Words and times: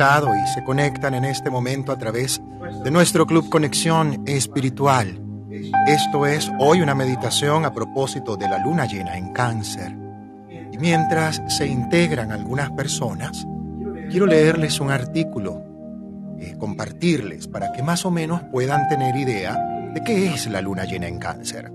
y 0.00 0.46
se 0.54 0.64
conectan 0.64 1.12
en 1.12 1.26
este 1.26 1.50
momento 1.50 1.92
a 1.92 1.98
través 1.98 2.40
de 2.82 2.90
nuestro 2.90 3.26
Club 3.26 3.50
Conexión 3.50 4.22
Espiritual. 4.24 5.20
Esto 5.86 6.24
es 6.24 6.50
hoy 6.58 6.80
una 6.80 6.94
meditación 6.94 7.66
a 7.66 7.74
propósito 7.74 8.34
de 8.34 8.48
la 8.48 8.58
luna 8.64 8.86
llena 8.86 9.18
en 9.18 9.34
cáncer. 9.34 9.94
Y 10.72 10.78
mientras 10.78 11.42
se 11.48 11.66
integran 11.66 12.32
algunas 12.32 12.70
personas, 12.70 13.46
quiero 14.10 14.24
leerles 14.24 14.80
un 14.80 14.90
artículo, 14.90 15.62
y 16.38 16.56
compartirles 16.56 17.46
para 17.46 17.70
que 17.70 17.82
más 17.82 18.06
o 18.06 18.10
menos 18.10 18.40
puedan 18.50 18.88
tener 18.88 19.14
idea 19.14 19.54
de 19.92 20.02
qué 20.02 20.32
es 20.32 20.46
la 20.46 20.62
luna 20.62 20.86
llena 20.86 21.08
en 21.08 21.18
cáncer. 21.18 21.70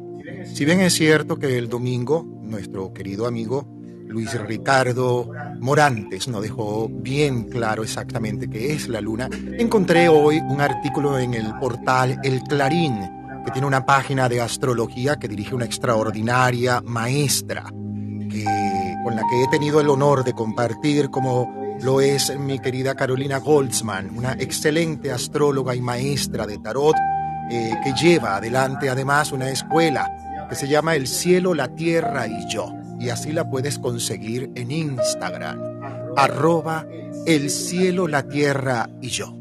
Si 0.52 0.66
bien 0.66 0.82
es 0.82 0.96
cierto 0.96 1.38
que 1.38 1.60
el 1.60 1.70
domingo 1.70 2.26
nuestro 2.42 2.92
querido 2.92 3.28
amigo 3.28 3.68
Luis 4.08 4.34
Ricardo 4.42 5.30
Morantes 5.66 6.28
nos 6.28 6.44
dejó 6.44 6.88
bien 6.92 7.46
claro 7.46 7.82
exactamente 7.82 8.48
qué 8.48 8.74
es 8.74 8.88
la 8.88 9.02
luna. 9.02 9.28
Encontré 9.58 10.08
hoy 10.08 10.38
un 10.38 10.62
artículo 10.62 11.18
en 11.18 11.34
el 11.34 11.58
portal 11.60 12.20
El 12.24 12.44
Clarín, 12.44 13.00
que 13.44 13.50
tiene 13.50 13.66
una 13.66 13.84
página 13.84 14.30
de 14.30 14.42
astrología 14.42 15.16
que 15.16 15.28
dirige 15.28 15.56
una 15.56 15.66
extraordinaria 15.66 16.82
maestra, 16.82 17.64
con 17.64 19.16
la 19.16 19.24
que 19.28 19.44
he 19.44 19.48
tenido 19.50 19.82
el 19.82 19.90
honor 19.90 20.24
de 20.24 20.34
compartir 20.34 21.10
como 21.10 21.52
lo 21.82 22.00
es 22.00 22.38
mi 22.38 22.60
querida 22.60 22.94
Carolina 22.94 23.40
Goldsman, 23.40 24.16
una 24.16 24.34
excelente 24.34 25.12
astróloga 25.12 25.74
y 25.74 25.82
maestra 25.82 26.46
de 26.46 26.60
tarot 26.60 26.96
eh, 27.50 27.74
que 27.84 27.92
lleva 27.94 28.36
adelante 28.36 28.88
además 28.88 29.32
una 29.32 29.50
escuela 29.50 30.46
que 30.48 30.54
se 30.54 30.68
llama 30.68 30.94
El 30.94 31.08
cielo, 31.08 31.56
la 31.56 31.70
tierra 31.70 32.28
y 32.28 32.48
yo 32.48 32.85
y 33.00 33.10
así 33.10 33.32
la 33.32 33.50
puedes 33.50 33.80
conseguir 33.80 34.52
en 34.56 34.72
Instagram, 34.72 35.60
arroba 36.16 36.88
el 37.26 37.50
cielo, 37.50 38.08
la 38.08 38.28
tierra 38.28 38.90
y 39.02 39.10
yo. 39.10 39.38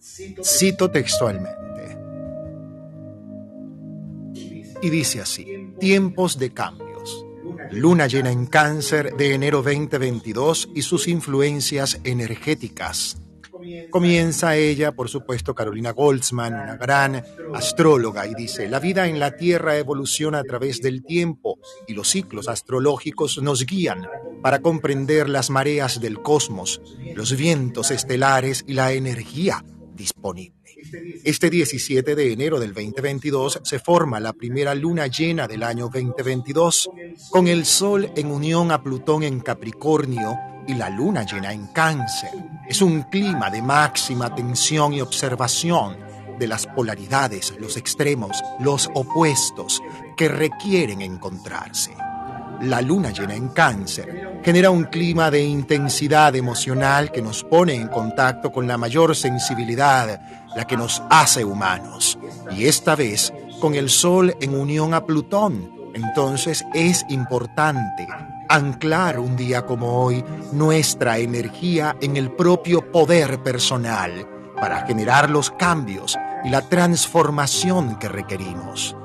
Cito 0.00 0.90
textualmente. 0.90 1.56
Y 4.82 4.90
dice 4.90 5.20
así, 5.20 5.72
tiempos 5.80 6.38
de 6.38 6.52
cambios. 6.52 7.24
Luna 7.72 8.06
llena 8.06 8.30
en 8.30 8.46
cáncer 8.46 9.16
de 9.16 9.34
enero 9.34 9.62
2022 9.62 10.70
y 10.74 10.82
sus 10.82 11.08
influencias 11.08 12.00
energéticas 12.04 13.18
Comienza 13.90 14.56
ella, 14.56 14.92
por 14.92 15.08
supuesto, 15.08 15.54
Carolina 15.54 15.92
Goldsman, 15.92 16.54
una 16.54 16.76
gran 16.76 17.22
astróloga, 17.54 18.26
y 18.26 18.34
dice, 18.34 18.68
la 18.68 18.80
vida 18.80 19.06
en 19.06 19.18
la 19.18 19.36
Tierra 19.36 19.76
evoluciona 19.76 20.40
a 20.40 20.44
través 20.44 20.80
del 20.80 21.04
tiempo 21.04 21.58
y 21.86 21.94
los 21.94 22.08
ciclos 22.08 22.48
astrológicos 22.48 23.40
nos 23.42 23.64
guían 23.64 24.06
para 24.42 24.60
comprender 24.60 25.28
las 25.28 25.50
mareas 25.50 26.00
del 26.00 26.22
cosmos, 26.22 26.80
los 27.14 27.36
vientos 27.36 27.90
estelares 27.90 28.64
y 28.66 28.74
la 28.74 28.92
energía 28.92 29.64
disponible. 29.94 30.56
Este 31.24 31.50
17 31.50 32.14
de 32.14 32.32
enero 32.32 32.60
del 32.60 32.74
2022 32.74 33.60
se 33.64 33.78
forma 33.78 34.20
la 34.20 34.32
primera 34.32 34.74
luna 34.74 35.06
llena 35.06 35.48
del 35.48 35.62
año 35.62 35.88
2022, 35.92 36.90
con 37.30 37.48
el 37.48 37.64
Sol 37.64 38.10
en 38.14 38.30
unión 38.30 38.70
a 38.70 38.82
Plutón 38.82 39.22
en 39.22 39.40
Capricornio 39.40 40.36
y 40.66 40.74
la 40.74 40.90
luna 40.90 41.24
llena 41.24 41.52
en 41.52 41.66
cáncer. 41.68 42.30
Es 42.66 42.82
un 42.82 43.02
clima 43.02 43.50
de 43.50 43.62
máxima 43.62 44.34
tensión 44.34 44.92
y 44.92 45.00
observación 45.00 45.96
de 46.38 46.46
las 46.46 46.66
polaridades, 46.66 47.54
los 47.58 47.76
extremos, 47.76 48.42
los 48.60 48.90
opuestos 48.94 49.82
que 50.16 50.28
requieren 50.28 51.00
encontrarse. 51.00 51.94
La 52.62 52.80
luna 52.80 53.10
llena 53.10 53.34
en 53.34 53.48
cáncer 53.48 54.40
genera 54.42 54.70
un 54.70 54.84
clima 54.84 55.30
de 55.30 55.44
intensidad 55.44 56.34
emocional 56.36 57.10
que 57.12 57.20
nos 57.20 57.44
pone 57.44 57.74
en 57.74 57.88
contacto 57.88 58.50
con 58.50 58.66
la 58.66 58.78
mayor 58.78 59.14
sensibilidad, 59.14 60.20
la 60.54 60.66
que 60.66 60.76
nos 60.76 61.02
hace 61.10 61.44
humanos. 61.44 62.18
Y 62.50 62.66
esta 62.66 62.96
vez 62.96 63.32
con 63.60 63.74
el 63.74 63.90
Sol 63.90 64.36
en 64.40 64.54
unión 64.58 64.94
a 64.94 65.04
Plutón. 65.04 65.74
Entonces 65.94 66.64
es 66.74 67.04
importante 67.08 68.06
anclar 68.48 69.18
un 69.18 69.36
día 69.36 69.66
como 69.66 70.02
hoy 70.02 70.24
nuestra 70.52 71.18
energía 71.18 71.96
en 72.00 72.16
el 72.16 72.32
propio 72.32 72.90
poder 72.92 73.42
personal 73.42 74.28
para 74.56 74.86
generar 74.86 75.30
los 75.30 75.50
cambios 75.50 76.16
y 76.44 76.50
la 76.50 76.62
transformación 76.62 77.98
que 77.98 78.08
requerimos. 78.08 78.96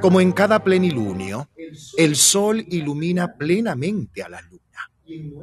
Como 0.00 0.20
en 0.20 0.32
cada 0.32 0.62
plenilunio, 0.64 1.48
el 1.96 2.16
Sol 2.16 2.64
ilumina 2.68 3.34
plenamente 3.36 4.22
a 4.22 4.28
la 4.28 4.40
Luna 4.42 4.90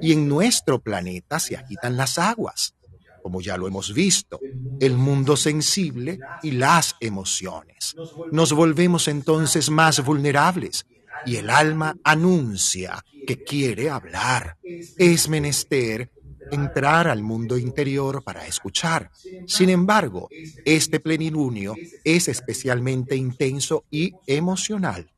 y 0.02 0.14
en 0.14 0.28
nuestro 0.28 0.80
planeta 0.80 1.40
se 1.40 1.56
agitan 1.56 1.98
las 1.98 2.18
aguas, 2.18 2.76
como 3.22 3.42
ya 3.42 3.58
lo 3.58 3.68
hemos 3.68 3.94
visto, 3.94 4.40
el 4.80 4.96
mundo 4.98 5.38
sensible 5.38 6.20
y 6.42 6.52
las 6.52 6.96
emociones. 7.00 7.96
Nos 8.32 8.54
volvemos 8.54 9.08
entonces 9.08 9.70
más 9.70 10.04
vulnerables 10.04 10.86
y 11.24 11.38
el 11.38 11.50
alma 11.50 12.00
anuncia 12.04 13.04
que 13.26 13.42
quiere 13.44 13.90
hablar. 13.90 14.58
Es 14.98 15.30
menester 15.30 16.12
entrar 16.50 17.08
al 17.08 17.24
mundo 17.24 17.58
interior 17.58 18.24
para 18.24 18.46
escuchar. 18.48 19.12
Sin 19.46 19.70
embargo, 19.70 20.34
este 20.66 21.00
plenilunio 21.00 21.82
es 22.04 22.28
especialmente 22.28 23.16
intenso 23.16 23.86
y 23.90 24.18
emocional. 24.26 25.12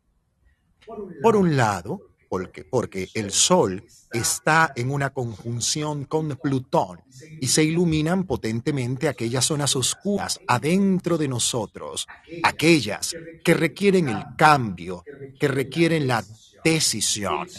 Por 1.20 1.36
un 1.36 1.56
lado, 1.56 2.04
porque, 2.32 2.64
porque 2.64 3.10
el 3.14 3.30
Sol 3.34 3.84
está 4.14 4.72
en 4.78 4.90
una 4.90 5.10
conjunción 5.10 6.06
con 6.06 6.38
Plutón 6.38 7.02
y 7.42 7.48
se 7.48 7.62
iluminan 7.62 8.24
potentemente 8.24 9.10
aquellas 9.10 9.44
zonas 9.44 9.76
oscuras 9.76 10.40
adentro 10.48 11.18
de 11.18 11.28
nosotros, 11.28 12.08
aquellas 12.44 13.14
que 13.44 13.54
requieren 13.54 14.08
el 14.08 14.24
cambio, 14.38 15.04
que 15.38 15.50
requieren 15.50 16.08
la 16.08 16.24
decisión. 16.64 17.50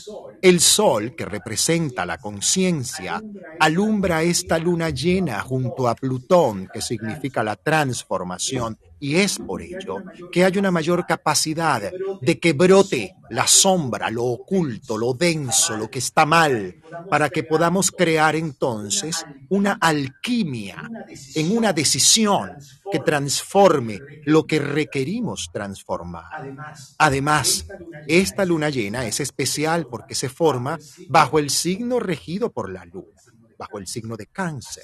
El 0.40 0.58
sol, 0.60 1.14
que 1.14 1.26
representa 1.26 2.06
la 2.06 2.16
conciencia, 2.16 3.22
alumbra 3.60 4.22
esta 4.22 4.58
luna 4.58 4.88
llena 4.88 5.42
junto 5.42 5.86
a 5.86 5.94
Plutón, 5.94 6.66
que 6.72 6.80
significa 6.80 7.42
la 7.42 7.56
transformación, 7.56 8.78
y 9.02 9.16
es 9.16 9.38
por 9.38 9.60
ello 9.60 9.96
que 10.30 10.44
hay 10.44 10.56
una 10.58 10.70
mayor 10.70 11.04
capacidad 11.04 11.90
de 12.20 12.38
que 12.38 12.52
brote 12.52 13.16
la 13.30 13.48
sombra, 13.48 14.10
lo 14.10 14.24
oculto, 14.26 14.96
lo 14.96 15.12
denso, 15.12 15.76
lo 15.76 15.90
que 15.90 15.98
está 15.98 16.24
mal, 16.24 16.76
para 17.10 17.28
que 17.28 17.42
podamos 17.42 17.90
crear 17.90 18.36
entonces 18.36 19.26
una 19.48 19.72
alquimia 19.72 20.88
en 21.34 21.56
una 21.56 21.72
decisión 21.72 22.52
que 22.92 23.00
transforme 23.00 23.98
lo 24.24 24.46
que 24.46 24.60
requerimos 24.60 25.50
transformar. 25.52 26.54
Además, 26.98 27.66
esta 28.06 28.44
luna 28.44 28.70
llena 28.70 29.04
es 29.04 29.18
especial 29.18 29.88
porque 29.88 30.14
se 30.14 30.28
forma 30.28 30.78
bajo 31.08 31.40
el 31.40 31.50
signo 31.50 31.98
regido 31.98 32.52
por 32.52 32.70
la 32.70 32.84
luna 32.84 33.22
bajo 33.62 33.78
el 33.78 33.86
signo 33.86 34.16
de 34.16 34.26
cáncer. 34.26 34.82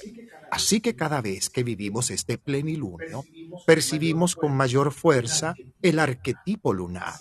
Así 0.49 0.79
que 0.79 0.95
cada 0.95 1.21
vez 1.21 1.49
que 1.49 1.63
vivimos 1.63 2.11
este 2.11 2.37
plenilunio, 2.37 3.25
percibimos 3.67 4.37
con 4.37 4.55
mayor 4.55 4.93
fuerza 4.93 5.53
el 5.81 5.99
arquetipo 5.99 6.71
lunar, 6.71 7.15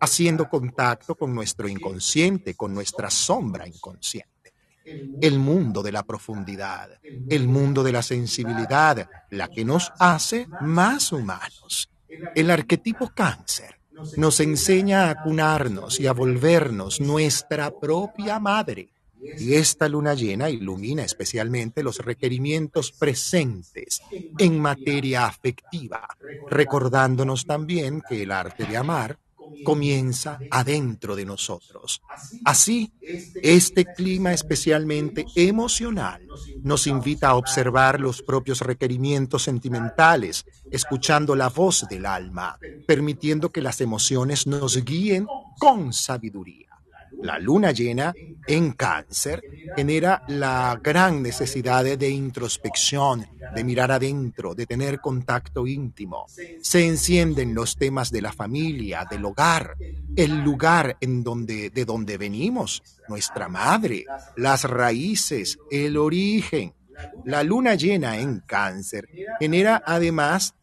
haciendo 0.00 0.48
contacto 0.48 1.14
con 1.14 1.32
nuestro 1.32 1.68
inconsciente, 1.68 2.54
con 2.54 2.74
nuestra 2.74 3.10
sombra 3.10 3.68
inconsciente. 3.68 4.52
El 4.84 5.38
mundo 5.38 5.84
de 5.84 5.92
la 5.92 6.02
profundidad, 6.02 6.90
el 7.30 7.46
mundo 7.46 7.84
de 7.84 7.92
la 7.92 8.02
sensibilidad, 8.02 9.08
la 9.30 9.46
que 9.46 9.64
nos 9.64 9.92
hace 10.00 10.48
más 10.62 11.12
humanos. 11.12 11.90
El 12.34 12.50
arquetipo 12.50 13.12
cáncer 13.14 13.78
nos 14.16 14.40
enseña 14.40 15.10
a 15.10 15.22
cunarnos 15.22 16.00
y 16.00 16.08
a 16.08 16.12
volvernos 16.12 17.00
nuestra 17.00 17.70
propia 17.70 18.40
madre 18.40 18.93
y 19.38 19.54
esta 19.54 19.88
luna 19.88 20.14
llena 20.14 20.50
ilumina 20.50 21.04
especialmente 21.04 21.82
los 21.82 21.98
requerimientos 21.98 22.92
presentes 22.92 24.02
en 24.38 24.60
materia 24.60 25.26
afectiva, 25.26 26.06
recordándonos 26.48 27.46
también 27.46 28.02
que 28.08 28.22
el 28.22 28.32
arte 28.32 28.64
de 28.64 28.76
amar 28.76 29.18
comienza 29.62 30.38
adentro 30.50 31.16
de 31.16 31.24
nosotros. 31.24 32.02
Así, 32.44 32.92
este 33.42 33.84
clima 33.84 34.32
especialmente 34.32 35.26
emocional 35.34 36.26
nos 36.62 36.86
invita 36.86 37.28
a 37.28 37.36
observar 37.36 38.00
los 38.00 38.22
propios 38.22 38.60
requerimientos 38.60 39.42
sentimentales, 39.42 40.44
escuchando 40.70 41.34
la 41.36 41.48
voz 41.48 41.86
del 41.88 42.06
alma, 42.06 42.58
permitiendo 42.86 43.50
que 43.50 43.62
las 43.62 43.80
emociones 43.80 44.46
nos 44.46 44.82
guíen 44.84 45.26
con 45.58 45.92
sabiduría. 45.92 46.63
La 47.24 47.38
luna 47.38 47.72
llena 47.72 48.12
en 48.46 48.72
cáncer 48.72 49.42
genera 49.74 50.22
la 50.28 50.78
gran 50.82 51.22
necesidad 51.22 51.82
de 51.82 52.10
introspección, 52.10 53.26
de 53.54 53.64
mirar 53.64 53.92
adentro, 53.92 54.54
de 54.54 54.66
tener 54.66 55.00
contacto 55.00 55.66
íntimo. 55.66 56.26
Se 56.60 56.86
encienden 56.86 57.54
los 57.54 57.76
temas 57.78 58.10
de 58.10 58.20
la 58.20 58.30
familia, 58.30 59.06
del 59.10 59.24
hogar, 59.24 59.74
el 60.14 60.42
lugar 60.42 60.98
en 61.00 61.24
donde, 61.24 61.70
de 61.70 61.84
donde 61.86 62.18
venimos, 62.18 62.82
nuestra 63.08 63.48
madre, 63.48 64.04
las 64.36 64.64
raíces, 64.64 65.58
el 65.70 65.96
origen. 65.96 66.74
La 67.24 67.42
luna 67.42 67.74
llena 67.74 68.18
en 68.18 68.40
cáncer 68.40 69.08
genera 69.40 69.82
además 69.86 70.54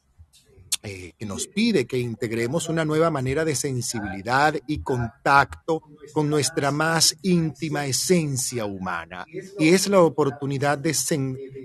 eh, 0.84 1.14
que 1.18 1.26
nos 1.28 1.48
pide 1.48 1.86
que 1.86 2.00
integremos 2.00 2.68
una 2.68 2.84
nueva 2.84 3.12
manera 3.12 3.46
de 3.46 3.56
sensibilidad 3.56 4.56
y 4.66 4.80
contacto 4.80 5.84
con 6.12 6.28
nuestra 6.28 6.72
más 6.72 7.16
íntima 7.22 7.86
esencia 7.86 8.66
humana. 8.66 9.26
Y 9.60 9.70
es 9.70 9.88
la 9.88 10.02
oportunidad 10.02 10.80
de, 10.80 10.96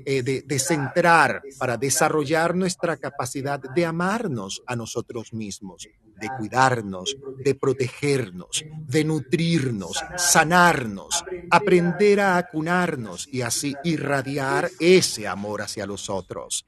eh, 0.04 0.22
de 0.22 0.58
centrar 0.58 1.42
para 1.58 1.78
desarrollar 1.78 2.54
nuestra 2.54 2.98
capacidad 2.98 3.58
de 3.58 3.86
amarnos 3.86 4.62
a 4.66 4.76
nosotros 4.76 5.32
mismos, 5.32 5.88
de 6.20 6.28
cuidarnos, 6.36 7.16
de 7.42 7.54
protegernos, 7.54 8.64
de 8.86 9.04
nutrirnos, 9.04 9.98
sanarnos, 10.16 11.24
aprender 11.50 12.20
a 12.20 12.36
acunarnos 12.36 13.28
y 13.32 13.40
así 13.40 13.74
irradiar 13.82 14.70
ese 14.78 15.26
amor 15.26 15.62
hacia 15.62 15.86
los 15.86 16.10
otros 16.10 16.66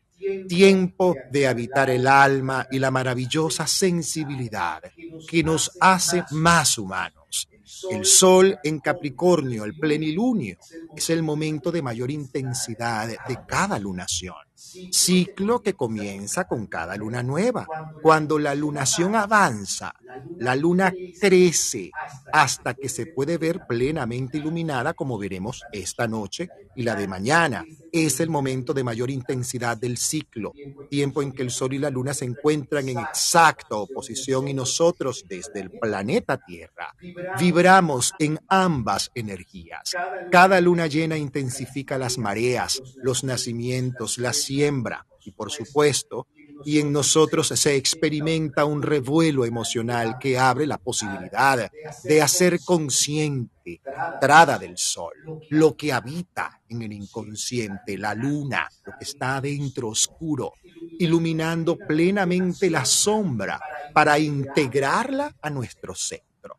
tiempo 0.49 1.15
de 1.31 1.47
habitar 1.47 1.91
el 1.91 2.07
alma 2.07 2.67
y 2.71 2.79
la 2.79 2.91
maravillosa 2.91 3.67
sensibilidad 3.67 4.83
que 5.29 5.43
nos 5.43 5.71
hace 5.81 6.25
más 6.31 6.79
humanos. 6.79 7.49
El 7.91 8.05
sol 8.05 8.59
en 8.65 8.81
Capricornio, 8.81 9.65
el 9.65 9.79
plenilunio, 9.79 10.59
es 10.97 11.11
el 11.11 11.23
momento 11.23 11.71
de 11.71 11.83
mayor 11.83 12.11
intensidad 12.11 13.09
de 13.09 13.39
cada 13.47 13.79
lunación. 13.79 14.48
Ciclo 14.91 15.63
que 15.63 15.75
comienza 15.75 16.49
con 16.49 16.67
cada 16.67 16.97
luna 16.97 17.23
nueva. 17.23 17.67
Cuando 18.03 18.41
la 18.41 18.57
lunación 18.57 19.15
avanza, 19.15 19.95
la 20.39 20.57
luna 20.57 20.93
crece 21.21 21.93
hasta 22.33 22.75
que 22.75 22.89
se 22.89 23.07
puede 23.07 23.39
ver 23.39 23.67
plenamente 23.69 24.39
iluminada 24.39 24.95
como 24.95 25.17
veremos 25.17 25.63
esta 25.73 26.09
noche 26.09 26.49
y 26.75 26.83
la 26.83 26.97
de 26.97 27.07
mañana. 27.07 27.65
Es 27.93 28.21
el 28.21 28.31
momento 28.31 28.75
de 28.75 28.85
mayor 28.85 29.11
intensidad 29.11 29.77
del 29.77 29.97
ciclo, 29.97 30.53
tiempo 30.91 31.23
en 31.23 31.33
que 31.33 31.43
el 31.43 31.51
Sol 31.51 31.73
y 31.75 31.79
la 31.79 31.91
Luna 31.91 32.13
se 32.13 32.25
encuentran 32.25 32.89
en 32.89 32.99
exacta 32.99 33.77
oposición 33.77 34.49
y 34.49 34.55
nosotros 34.55 35.25
desde 35.29 35.61
el 35.61 35.71
planeta 35.71 36.37
Tierra 36.37 36.95
vibramos 37.39 38.13
en 38.19 38.39
ambas 38.49 39.11
energías. 39.15 39.95
Cada 40.31 40.61
luna 40.61 40.87
llena 40.87 41.17
intensifica 41.17 41.97
las 41.97 42.19
mareas, 42.19 42.83
los 43.03 43.25
nacimientos, 43.25 44.19
la 44.19 44.33
siembra 44.49 45.07
y 45.25 45.33
por 45.33 45.51
supuesto 45.51 46.27
y 46.65 46.81
en 46.81 46.93
nosotros 46.93 47.49
se 47.49 47.77
experimenta 47.77 48.65
un 48.65 48.83
revuelo 48.83 49.45
emocional 49.45 50.17
que 50.19 50.39
abre 50.39 50.67
la 50.67 50.79
posibilidad 50.79 51.71
de 52.03 52.23
hacer 52.23 52.59
consciente 52.65 53.81
la 53.85 54.15
entrada 54.15 54.59
del 54.59 54.77
sol, 54.77 55.13
lo 55.51 55.77
que 55.77 55.93
habita 55.93 56.61
en 56.69 56.83
el 56.83 56.93
inconsciente, 56.93 57.97
la 57.97 58.15
luna, 58.15 58.69
lo 58.85 58.93
que 58.99 59.05
está 59.05 59.37
adentro 59.37 59.89
oscuro, 59.89 60.55
iluminando 60.99 61.77
plenamente 61.77 62.71
la 62.71 62.85
sombra 62.85 63.61
para 63.93 64.19
integrarla 64.19 65.37
a 65.41 65.51
nuestro 65.51 65.95
centro. 65.95 66.57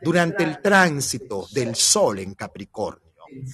Durante 0.00 0.44
el 0.44 0.62
tránsito 0.62 1.46
del 1.52 1.74
sol 1.74 2.20
en 2.20 2.34
Capricornio, 2.34 3.03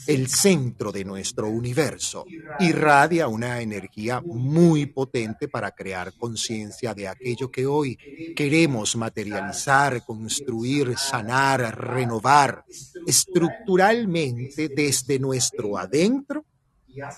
el 0.06 0.28
centro 0.28 0.92
de 0.92 1.04
nuestro 1.04 1.48
universo, 1.48 2.28
irradia 2.56 3.28
una 3.28 3.60
energía 3.60 4.24
muy 4.28 4.86
potente 4.86 5.48
para 5.48 5.72
crear 5.72 6.14
conciencia 6.14 6.94
de 6.94 7.08
aquello 7.08 7.50
que 7.50 7.66
hoy 7.66 7.98
queremos 8.34 8.96
materializar, 8.96 10.02
construir, 10.04 10.96
sanar, 10.98 11.78
renovar 11.78 12.64
estructuralmente 13.04 14.68
desde 14.68 15.18
nuestro 15.18 15.78
adentro 15.78 16.44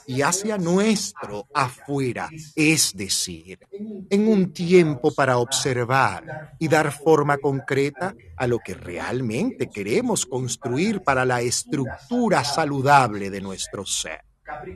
y 0.06 0.22
hacia 0.22 0.58
nuestro 0.58 1.46
afuera, 1.54 2.28
es 2.54 2.92
decir, 2.94 3.58
en 4.10 4.28
un 4.28 4.52
tiempo 4.52 5.14
para 5.14 5.38
observar 5.38 6.54
y 6.58 6.68
dar 6.68 6.92
forma 6.92 7.38
concreta 7.38 8.14
a 8.36 8.46
lo 8.46 8.58
que 8.58 8.74
realmente 8.74 9.68
queremos 9.68 10.26
construir 10.26 11.02
para 11.02 11.24
la 11.24 11.40
estructura 11.40 12.44
saludable 12.44 13.30
de 13.30 13.40
nuestro 13.40 13.84
ser. 13.86 14.20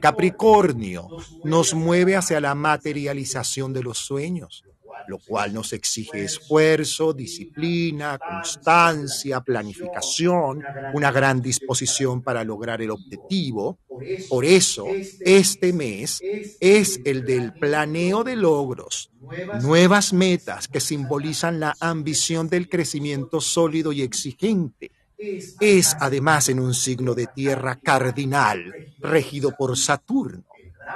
Capricornio 0.01 1.09
nos 1.45 1.75
mueve 1.75 2.17
hacia 2.17 2.41
la 2.41 2.55
materialización 2.55 3.73
de 3.73 3.83
los 3.83 3.99
sueños, 3.99 4.65
lo 5.09 5.19
cual 5.19 5.55
nos 5.55 5.73
exige 5.73 6.25
esfuerzo, 6.25 7.13
disciplina, 7.13 8.19
constancia, 8.19 9.41
planificación, 9.41 10.63
una 10.95 11.11
gran 11.11 11.41
disposición 11.41 12.23
para 12.23 12.45
lograr 12.45 12.83
el 12.83 12.91
objetivo. 12.91 13.79
Por 14.29 14.45
eso, 14.45 14.87
este 15.21 15.73
mes 15.73 16.21
es 16.61 17.01
el 17.05 17.25
del 17.25 17.53
planeo 17.53 18.25
de 18.25 18.37
logros, 18.37 19.11
nuevas 19.63 20.13
metas 20.13 20.69
que 20.69 20.81
simbolizan 20.81 21.61
la 21.61 21.77
ambición 21.81 22.49
del 22.49 22.69
crecimiento 22.69 23.41
sólido 23.41 23.93
y 23.93 24.03
exigente. 24.03 24.91
Es 25.61 25.97
además 26.01 26.49
en 26.49 26.61
un 26.61 26.75
signo 26.75 27.15
de 27.15 27.27
tierra 27.27 27.79
cardinal, 27.83 28.75
regido 29.01 29.53
por 29.57 29.77
Saturno 29.79 30.45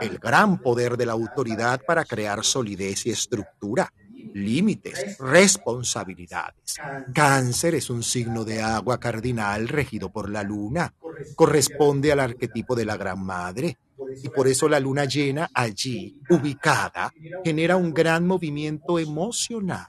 el 0.01 0.19
gran 0.19 0.59
poder 0.59 0.97
de 0.97 1.07
la 1.07 1.13
autoridad 1.13 1.81
para 1.87 2.05
crear 2.05 2.45
solidez 2.45 3.07
y 3.07 3.11
estructura, 3.11 3.93
límites, 4.35 5.19
responsabilidades. 5.19 6.77
Cáncer 7.13 7.75
es 7.75 7.91
un 7.91 8.03
signo 8.03 8.45
de 8.45 8.63
agua 8.63 8.99
cardinal 8.99 9.69
regido 9.69 10.11
por 10.11 10.31
la 10.31 10.43
luna, 10.43 10.93
corresponde 11.35 12.13
al 12.13 12.21
arquetipo 12.21 12.75
de 12.75 12.85
la 12.85 12.97
Gran 12.97 13.25
Madre. 13.25 13.79
Y 14.23 14.29
por 14.29 14.49
eso 14.49 14.69
la 14.69 14.81
luna 14.81 15.05
llena 15.05 15.51
allí, 15.55 16.21
ubicada, 16.29 17.13
genera 17.45 17.77
un 17.77 17.93
gran 17.93 18.27
movimiento 18.27 18.99
emocional 18.99 19.87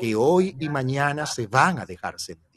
que 0.00 0.14
hoy 0.14 0.56
y 0.58 0.68
mañana 0.68 1.26
se 1.26 1.46
van 1.46 1.78
a 1.78 1.86
dejar 1.86 2.18
sentir. 2.18 2.51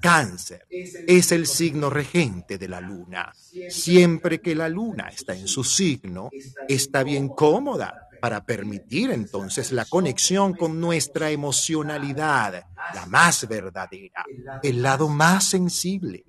Cáncer 0.00 0.66
es 0.70 1.32
el 1.32 1.46
signo 1.46 1.90
regente 1.90 2.58
de 2.58 2.68
la 2.68 2.80
luna. 2.80 3.32
Siempre 3.68 4.40
que 4.40 4.54
la 4.54 4.68
luna 4.68 5.08
está 5.08 5.34
en 5.34 5.48
su 5.48 5.64
signo, 5.64 6.30
está 6.68 7.02
bien 7.02 7.28
cómoda 7.28 8.08
para 8.20 8.44
permitir 8.44 9.10
entonces 9.10 9.72
la 9.72 9.86
conexión 9.86 10.54
con 10.54 10.78
nuestra 10.80 11.30
emocionalidad, 11.30 12.64
la 12.94 13.06
más 13.06 13.48
verdadera, 13.48 14.24
el 14.62 14.82
lado 14.82 15.08
más 15.08 15.44
sensible, 15.44 16.24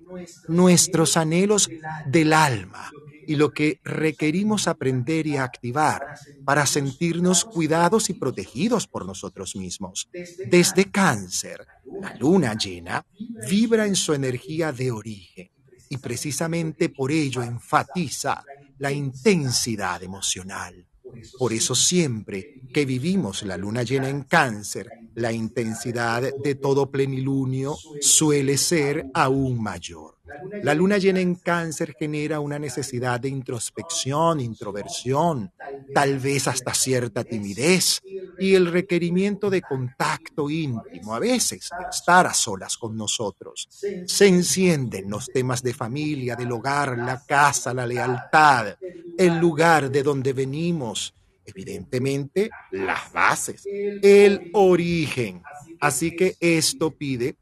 nuestros 0.48 1.16
anhelos 1.16 1.68
del 2.06 2.32
alma 2.32 2.90
y 3.26 3.36
lo 3.36 3.52
que 3.52 3.80
requerimos 3.84 4.68
aprender 4.68 5.26
y 5.26 5.36
activar 5.36 6.14
para 6.44 6.66
sentirnos 6.66 7.44
cuidados 7.44 8.10
y 8.10 8.14
protegidos 8.14 8.86
por 8.86 9.06
nosotros 9.06 9.56
mismos. 9.56 10.08
Desde 10.50 10.90
cáncer, 10.90 11.66
la 12.00 12.14
luna 12.16 12.54
llena 12.54 13.04
vibra 13.48 13.86
en 13.86 13.96
su 13.96 14.14
energía 14.14 14.72
de 14.72 14.90
origen 14.90 15.50
y 15.88 15.98
precisamente 15.98 16.88
por 16.88 17.12
ello 17.12 17.42
enfatiza 17.42 18.42
la 18.78 18.90
intensidad 18.90 20.02
emocional. 20.02 20.86
Por 21.38 21.52
eso 21.52 21.74
siempre 21.74 22.62
que 22.72 22.84
vivimos 22.84 23.42
la 23.42 23.56
luna 23.56 23.82
llena 23.82 24.08
en 24.08 24.22
cáncer, 24.22 24.88
la 25.14 25.32
intensidad 25.32 26.22
de 26.42 26.54
todo 26.54 26.90
plenilunio 26.90 27.76
suele 28.00 28.56
ser 28.56 29.06
aún 29.12 29.62
mayor. 29.62 30.18
La 30.62 30.74
luna 30.74 30.98
llena 30.98 31.20
en 31.20 31.34
cáncer 31.36 31.94
genera 31.98 32.40
una 32.40 32.58
necesidad 32.58 33.20
de 33.20 33.28
introspección, 33.28 34.40
introversión, 34.40 35.52
tal 35.94 36.18
vez 36.18 36.48
hasta 36.48 36.74
cierta 36.74 37.24
timidez 37.24 38.00
y 38.38 38.54
el 38.54 38.66
requerimiento 38.66 39.50
de 39.50 39.62
contacto 39.62 40.50
íntimo, 40.50 41.14
a 41.14 41.18
veces 41.18 41.70
de 41.78 41.86
estar 41.90 42.26
a 42.26 42.34
solas 42.34 42.76
con 42.76 42.96
nosotros. 42.96 43.68
Se 44.06 44.26
encienden 44.26 45.10
los 45.10 45.26
temas 45.26 45.62
de 45.62 45.74
familia, 45.74 46.36
del 46.36 46.52
hogar, 46.52 46.98
la 46.98 47.22
casa, 47.24 47.74
la 47.74 47.86
lealtad, 47.86 48.76
el 49.18 49.38
lugar 49.38 49.90
de 49.90 50.02
donde 50.02 50.32
venimos, 50.32 51.14
evidentemente 51.44 52.50
las 52.70 53.12
bases, 53.12 53.66
el 53.66 54.50
origen. 54.54 55.42
Así 55.80 56.14
que 56.16 56.36
esto 56.40 56.90
pide 56.90 57.36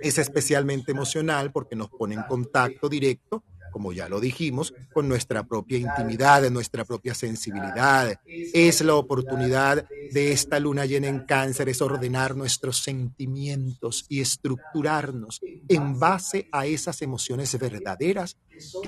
es 0.00 0.18
especialmente 0.18 0.92
emocional 0.92 1.52
porque 1.52 1.76
nos 1.76 1.90
pone 1.90 2.14
en 2.14 2.22
contacto 2.22 2.88
directo 2.88 3.44
como 3.70 3.92
ya 3.92 4.08
lo 4.08 4.20
dijimos, 4.20 4.74
con 4.92 5.08
nuestra 5.08 5.44
propia 5.44 5.78
intimidad, 5.78 6.48
nuestra 6.50 6.84
propia 6.84 7.14
sensibilidad. 7.14 8.20
Es 8.26 8.80
la 8.82 8.94
oportunidad 8.94 9.86
de 10.12 10.32
esta 10.32 10.58
luna 10.58 10.86
llena 10.86 11.08
en 11.08 11.20
cáncer, 11.20 11.68
es 11.68 11.80
ordenar 11.80 12.36
nuestros 12.36 12.82
sentimientos 12.82 14.04
y 14.08 14.20
estructurarnos 14.20 15.40
en 15.68 15.98
base 15.98 16.48
a 16.52 16.66
esas 16.66 17.00
emociones 17.02 17.56
verdaderas 17.58 18.36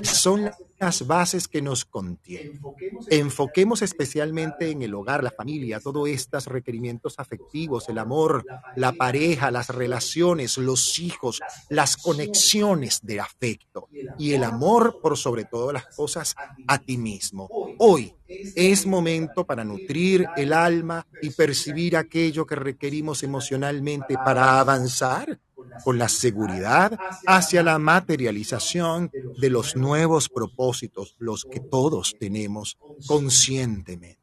son 0.03 0.51
las 0.79 1.07
bases 1.07 1.49
que 1.49 1.63
nos 1.63 1.85
contienen. 1.85 2.61
Enfoquemos 3.09 3.83
especialmente 3.83 4.71
en 4.71 4.83
el 4.83 4.95
hogar, 4.95 5.23
la 5.23 5.31
familia, 5.31 5.81
todos 5.81 6.09
estos 6.09 6.47
requerimientos 6.47 7.19
afectivos, 7.19 7.89
el 7.89 7.99
amor, 7.99 8.45
la 8.77 8.93
pareja, 8.93 9.51
las 9.51 9.69
relaciones, 9.69 10.59
los 10.59 10.99
hijos, 10.99 11.41
las 11.69 11.97
conexiones 11.97 13.01
de 13.03 13.21
afecto 13.21 13.89
y 14.19 14.33
el 14.33 14.45
amor 14.45 14.99
por 15.01 15.17
sobre 15.17 15.45
todas 15.45 15.75
las 15.75 15.87
cosas 15.95 16.35
a 16.67 16.79
ti 16.79 16.99
mismo. 16.99 17.49
Hoy 17.79 18.15
es 18.27 18.87
momento 18.87 19.45
para 19.45 19.65
nutrir 19.65 20.27
el 20.37 20.53
alma 20.53 21.07
y 21.21 21.31
percibir 21.31 21.97
aquello 21.97 22.47
que 22.47 22.57
requerimos 22.57 23.23
emocionalmente 23.23 24.15
para 24.15 24.59
avanzar 24.59 25.39
con 25.85 25.99
la 25.99 26.09
seguridad 26.09 26.99
hacia 27.27 27.63
la 27.63 27.79
materialización 27.79 29.11
de 29.39 29.51
los 29.51 29.77
nuevos 29.77 30.29
propósitos, 30.29 31.17
los 31.19 31.45
que 31.45 31.61
todos 31.61 32.15
tenemos 32.19 32.79
conscientemente. 33.07 34.21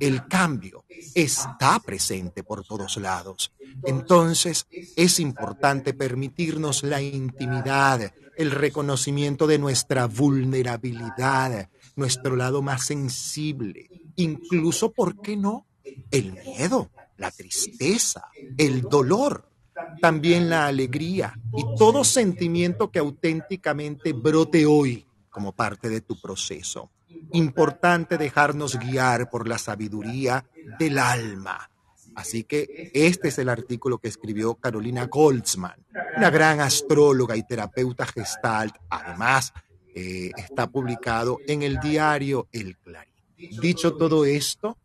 El 0.00 0.26
cambio 0.26 0.84
está 1.14 1.78
presente 1.80 2.42
por 2.42 2.64
todos 2.64 2.96
lados. 2.96 3.52
Entonces 3.84 4.66
es 4.96 5.20
importante 5.20 5.94
permitirnos 5.94 6.82
la 6.82 7.00
intimidad, 7.02 8.12
el 8.36 8.50
reconocimiento 8.50 9.46
de 9.46 9.58
nuestra 9.58 10.06
vulnerabilidad, 10.06 11.70
nuestro 11.94 12.36
lado 12.36 12.62
más 12.62 12.84
sensible, 12.84 13.88
incluso, 14.16 14.92
¿por 14.92 15.20
qué 15.20 15.36
no? 15.36 15.66
El 16.10 16.32
miedo, 16.32 16.90
la 17.16 17.30
tristeza, 17.30 18.28
el 18.58 18.82
dolor, 18.82 19.48
también 20.00 20.48
la 20.48 20.66
alegría 20.66 21.34
y 21.56 21.64
todo 21.76 22.04
sentimiento 22.04 22.90
que 22.90 22.98
auténticamente 22.98 24.12
brote 24.12 24.66
hoy 24.66 25.06
como 25.30 25.52
parte 25.52 25.88
de 25.88 26.00
tu 26.00 26.20
proceso. 26.20 26.90
Importante 27.32 28.18
dejarnos 28.18 28.78
guiar 28.78 29.30
por 29.30 29.48
la 29.48 29.58
sabiduría 29.58 30.44
del 30.78 30.98
alma. 30.98 31.70
Así 32.14 32.44
que 32.44 32.90
este 32.94 33.28
es 33.28 33.38
el 33.38 33.50
artículo 33.50 33.98
que 33.98 34.08
escribió 34.08 34.54
Carolina 34.54 35.06
Goldsman, 35.06 35.84
una 36.16 36.30
gran 36.30 36.60
astróloga 36.60 37.36
y 37.36 37.42
terapeuta 37.42 38.06
gestalt. 38.06 38.74
Además, 38.88 39.52
eh, 39.94 40.30
está 40.36 40.66
publicado 40.66 41.38
en 41.46 41.62
el 41.62 41.78
diario 41.78 42.48
El 42.52 42.78
Clarín. 42.78 43.12
Dicho 43.60 43.96
todo 43.96 44.24
esto, 44.24 44.78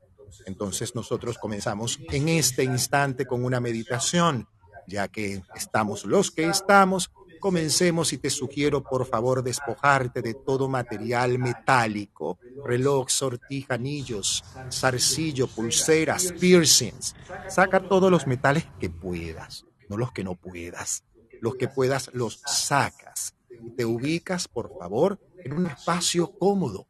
entonces 0.46 0.94
nosotros 0.96 1.38
comenzamos 1.38 2.00
en 2.10 2.28
este 2.28 2.66
instante 2.66 3.26
con 3.26 3.46
una 3.46 3.62
meditación 3.62 4.48
ya 4.88 5.08
que 5.08 5.44
estamos 5.56 6.06
los 6.06 6.32
que 6.32 6.48
estamos, 6.48 7.12
comencemos 7.42 8.14
y 8.14 8.18
te 8.18 8.30
sugiero 8.30 8.84
por 8.84 9.06
favor 9.06 9.44
despojarte 9.44 10.22
de 10.22 10.34
todo 10.34 10.70
material 10.70 11.38
metálico, 11.40 12.40
reloj, 12.64 13.10
sortija, 13.10 13.74
anillos, 13.74 14.46
zarcillo, 14.72 15.48
pulseras, 15.48 16.32
piercings. 16.40 17.16
Saca 17.50 17.82
todos 17.82 18.10
los 18.10 18.28
metales 18.28 18.66
que 18.80 18.90
puedas, 18.90 19.66
no 19.90 19.98
los 19.98 20.14
que 20.14 20.24
no 20.24 20.36
puedas. 20.36 21.04
Los 21.42 21.56
que 21.56 21.68
puedas 21.68 22.12
los 22.14 22.42
sacas. 22.46 23.34
Te 23.76 23.84
ubicas, 23.84 24.48
por 24.48 24.78
favor, 24.78 25.20
en 25.44 25.54
un 25.54 25.66
espacio 25.66 26.32
cómodo, 26.38 26.88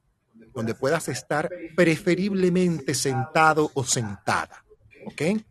donde 0.53 0.75
puedas 0.75 1.07
estar 1.07 1.49
preferiblemente 1.75 2.93
sentado 2.93 3.71
o 3.73 3.83
sentada. 3.85 4.65
¿Ok? 5.05 5.41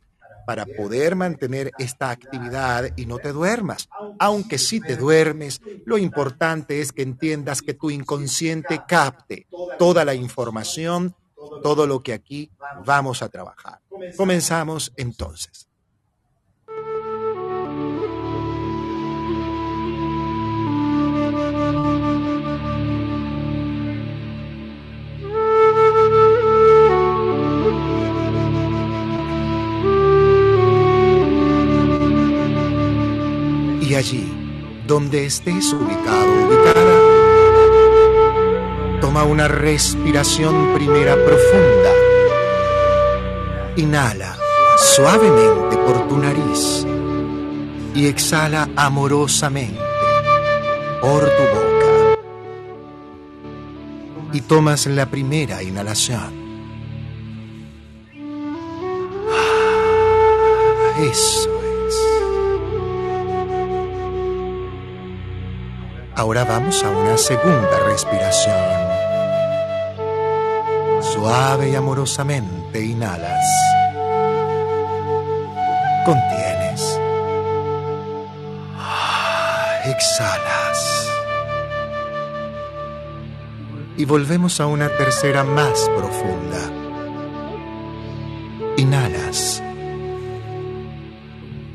Para 0.44 0.66
poder 0.66 1.16
mantener 1.16 1.74
esta 1.78 2.10
actividad 2.10 2.90
y 2.96 3.06
no 3.06 3.20
te 3.20 3.32
duermas. 3.32 3.90
Aunque 4.18 4.58
si 4.58 4.80
te 4.80 4.96
duermes, 4.96 5.62
lo 5.84 5.98
importante 5.98 6.80
es 6.80 6.92
que 6.92 7.02
entiendas 7.02 7.62
que 7.62 7.74
tu 7.74 7.90
inconsciente 7.90 8.84
capte 8.84 9.48
toda 9.78 10.04
la 10.04 10.14
información, 10.14 11.16
todo 11.62 11.86
lo 11.86 12.02
que 12.02 12.12
aquí 12.12 12.52
vamos 12.74 13.22
a 13.22 13.30
trabajar. 13.30 13.80
Comenzamos 14.14 14.92
entonces. 14.96 15.69
Allí, 33.94 34.24
donde 34.86 35.26
estés 35.26 35.72
ubicado, 35.72 36.32
ubicada, 36.46 36.96
toma 39.00 39.24
una 39.24 39.48
respiración 39.48 40.74
primera 40.74 41.14
profunda. 41.14 41.92
Inhala 43.76 44.36
suavemente 44.76 45.76
por 45.76 46.08
tu 46.08 46.18
nariz 46.18 46.86
y 47.94 48.06
exhala 48.06 48.68
amorosamente 48.76 49.80
por 51.00 51.22
tu 51.24 51.42
boca. 51.42 52.16
Y 54.32 54.40
tomas 54.42 54.86
la 54.86 55.06
primera 55.06 55.62
inhalación. 55.62 56.38
Ah, 59.32 61.02
eso 61.02 61.49
Ahora 66.20 66.44
vamos 66.44 66.84
a 66.84 66.90
una 66.90 67.16
segunda 67.16 67.78
respiración. 67.86 68.54
Suave 71.00 71.70
y 71.70 71.74
amorosamente 71.74 72.84
inhalas. 72.84 73.46
Contienes. 76.04 77.00
Exhalas. 79.86 81.08
Y 83.96 84.04
volvemos 84.04 84.60
a 84.60 84.66
una 84.66 84.90
tercera 84.90 85.42
más 85.42 85.88
profunda. 85.96 86.70
Inhalas. 88.76 89.62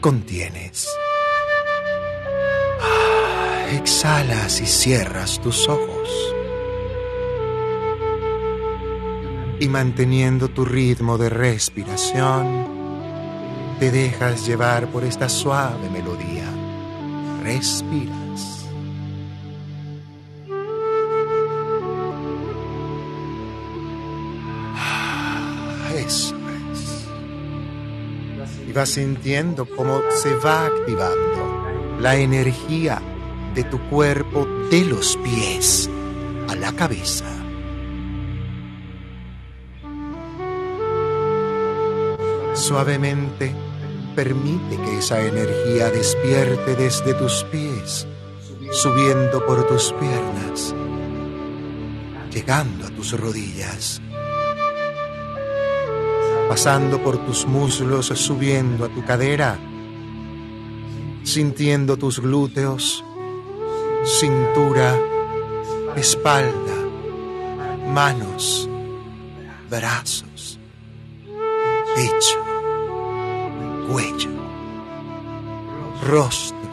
Contienes 0.02 0.64
exhalas 3.75 4.62
y 4.62 4.65
cierras 4.65 5.39
tus 5.41 5.67
ojos. 5.67 6.10
Y 9.60 9.67
manteniendo 9.67 10.50
tu 10.50 10.65
ritmo 10.65 11.17
de 11.17 11.29
respiración, 11.29 12.67
te 13.79 13.91
dejas 13.91 14.46
llevar 14.46 14.88
por 14.88 15.03
esta 15.03 15.29
suave 15.29 15.89
melodía. 15.89 16.46
Respiras. 17.44 18.65
Eso 25.96 26.36
es. 26.72 27.08
Y 28.67 28.74
vas 28.74 28.89
sintiendo 28.89 29.65
cómo 29.65 30.01
se 30.12 30.36
va 30.36 30.65
activando 30.65 31.65
la 32.00 32.17
energía 32.17 33.01
de 33.56 33.64
tu 33.64 33.80
cuerpo 33.90 34.46
de 34.70 34.84
los 34.84 35.18
pies 35.18 35.90
a 36.50 36.56
la 36.56 36.74
cabeza. 36.74 37.26
Suavemente 42.54 43.56
permite 44.16 44.78
que 44.78 44.98
esa 45.00 45.22
energía 45.22 45.90
despierte 45.90 46.76
desde 46.76 47.14
tus 47.14 47.44
pies, 47.46 48.08
subiendo 48.72 49.46
por 49.46 49.68
tus 49.68 49.94
piernas, 49.94 50.76
llegando 52.32 52.88
a 52.88 52.90
tus 52.90 53.18
rodillas, 53.18 54.02
pasando 56.50 57.02
por 57.02 57.26
tus 57.26 57.46
muslos, 57.46 58.08
subiendo 58.08 58.86
a 58.86 58.90
tu 58.90 59.04
cadera, 59.06 59.58
sintiendo 61.24 61.98
tus 61.98 62.20
glúteos, 62.20 63.04
cintura, 64.06 64.96
espalda, 65.96 66.76
manos, 67.88 68.70
brazos, 69.68 70.60
pecho, 71.96 72.40
cuello, 73.92 74.30
rostro, 76.04 76.70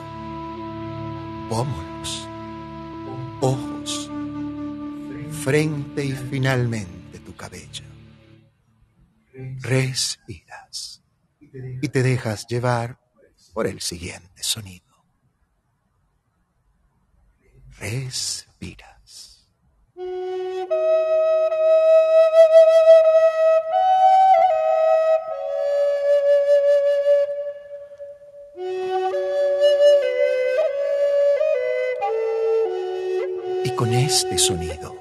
pómulos, 1.48 2.28
ojos, 3.40 4.10
frente 5.42 6.04
y 6.04 6.12
finalmente 6.12 7.18
tu 7.20 7.34
cabello. 7.34 7.84
Respiras 9.60 11.02
y 11.80 11.88
te 11.88 12.02
dejas 12.02 12.46
llevar 12.46 12.98
por 13.54 13.66
el 13.66 13.80
siguiente 13.80 14.42
sonido. 14.42 14.91
Respiras. 17.82 19.42
Y 33.64 33.70
con 33.74 33.92
este 33.92 34.38
sonido 34.38 34.96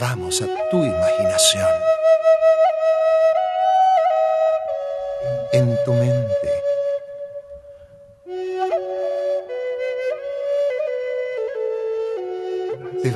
vamos 0.00 0.40
a 0.40 0.46
tu 0.70 0.78
imaginación. 0.78 1.68
En 5.52 5.76
tu 5.84 5.92
mente. 5.92 6.25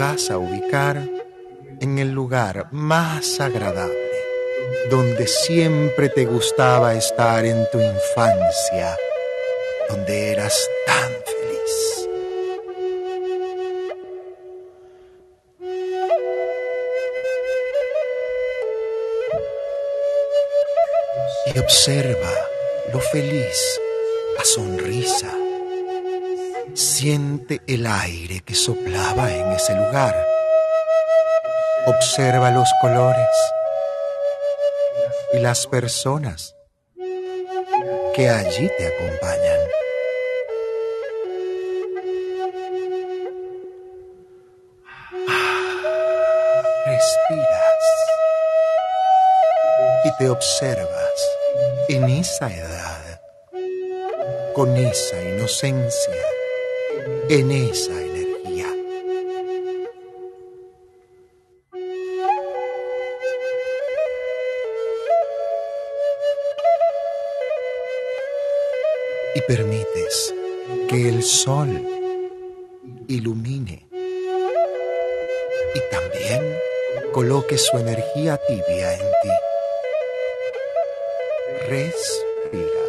Vas 0.01 0.31
a 0.31 0.39
ubicar 0.39 0.97
en 1.79 1.99
el 1.99 2.11
lugar 2.11 2.69
más 2.71 3.39
agradable, 3.39 4.17
donde 4.89 5.27
siempre 5.27 6.09
te 6.09 6.25
gustaba 6.25 6.95
estar 6.95 7.45
en 7.45 7.69
tu 7.71 7.79
infancia, 7.79 8.97
donde 9.91 10.33
eras 10.33 10.67
tan 10.87 11.11
feliz. 11.11 12.09
y 21.55 21.59
observa 21.59 22.33
lo 22.93 23.01
feliz, 23.01 23.81
la 24.39 24.45
sonrisa. 24.45 25.40
Siente 26.81 27.61
el 27.67 27.87
aire 27.87 28.41
que 28.41 28.55
soplaba 28.55 29.31
en 29.31 29.53
ese 29.53 29.75
lugar. 29.75 30.17
Observa 31.85 32.51
los 32.53 32.71
colores 32.81 33.29
y 35.35 35.41
las 35.41 35.67
personas 35.67 36.57
que 38.15 38.31
allí 38.31 38.71
te 38.79 38.87
acompañan. 38.87 39.61
Respiras 46.87 47.85
y 50.05 50.17
te 50.17 50.31
observas 50.31 51.29
en 51.91 52.05
esa 52.09 52.51
edad, 52.51 53.21
con 54.55 54.75
esa 54.79 55.21
inocencia, 55.21 56.40
en 57.31 57.53
esa 57.53 57.93
energía. 57.93 58.67
Y 69.37 69.41
permites 69.43 70.35
que 70.89 71.09
el 71.09 71.23
sol 71.23 71.69
ilumine 73.07 73.87
y 75.75 75.81
también 75.93 76.59
coloque 77.13 77.57
su 77.59 77.79
energía 77.79 78.41
tibia 78.49 78.95
en 78.95 79.01
ti 79.23 79.31
respiras. 81.69 82.80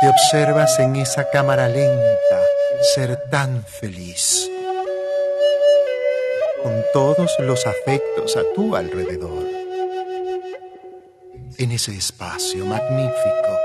Te 0.00 0.08
observas 0.08 0.78
en 0.78 0.96
esa 0.96 1.28
cámara 1.30 1.68
lenta 1.68 2.40
ser 2.94 3.16
tan 3.30 3.64
feliz. 3.64 4.48
Con 6.62 6.84
todos 6.92 7.36
los 7.40 7.66
afectos 7.66 8.36
a 8.36 8.42
tu 8.54 8.76
alrededor. 8.76 9.44
En 11.56 11.72
ese 11.72 11.96
espacio 11.96 12.64
magnífico, 12.64 13.58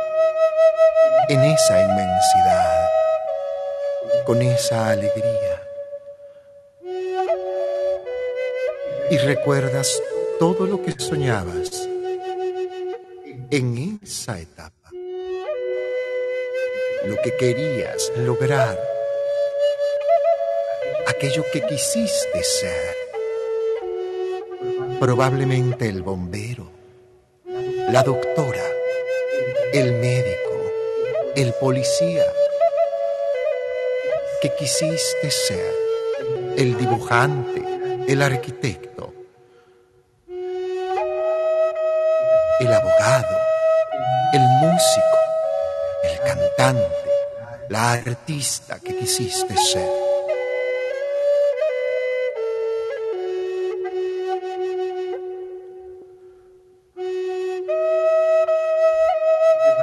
en 1.30 1.42
esa 1.42 1.82
inmensidad, 1.82 2.90
con 4.26 4.42
esa 4.42 4.90
alegría. 4.90 5.62
Y 9.12 9.18
recuerdas 9.18 10.02
todo 10.40 10.66
lo 10.66 10.82
que 10.82 10.94
soñabas. 10.98 11.88
En 13.52 14.00
esa 14.02 14.40
etapa, 14.40 14.73
lo 17.04 17.22
que 17.22 17.36
querías 17.36 18.12
lograr 18.18 18.80
aquello 21.08 21.44
que 21.52 21.62
quisiste 21.62 22.44
ser. 22.44 22.96
Probablemente 25.00 25.90
el 25.90 26.02
bombero, 26.02 26.70
la 27.90 28.04
doctora, 28.04 28.64
el 29.74 29.94
médico, 29.94 30.72
el 31.36 31.54
policía, 31.54 32.26
que 34.42 34.54
quisiste 34.56 35.32
ser, 35.32 35.74
el 36.58 36.78
dibujante, 36.78 37.64
el 38.08 38.22
arquitecto, 38.22 39.14
el 42.60 42.74
abogado, 42.74 43.38
el 44.34 44.42
músico, 44.42 45.13
la 47.70 47.92
artista 47.92 48.80
que 48.80 48.96
quisiste 48.96 49.56
ser. 49.58 49.90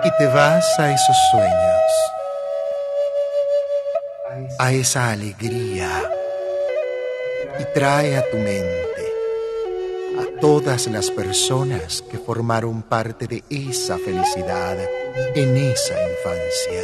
y 0.03 0.11
te 0.17 0.27
vas 0.29 0.79
a 0.79 0.91
esos 0.91 1.17
sueños, 1.31 1.83
a 4.59 4.73
esa 4.73 5.11
alegría 5.11 6.11
y 7.59 7.65
trae 7.75 8.17
a 8.17 8.31
tu 8.31 8.39
mente 8.39 9.13
a 10.19 10.41
todas 10.41 10.87
las 10.87 11.11
personas 11.11 12.01
que 12.01 12.17
formaron 12.17 12.81
parte 12.81 13.27
de 13.27 13.45
esa 13.51 13.99
felicidad 13.99 14.79
en 15.35 15.57
esa 15.57 15.95
infancia 16.09 16.83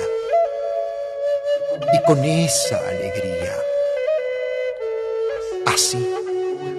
y 1.92 2.02
con 2.04 2.24
esa 2.24 2.78
alegría, 2.88 3.56
así 5.66 6.08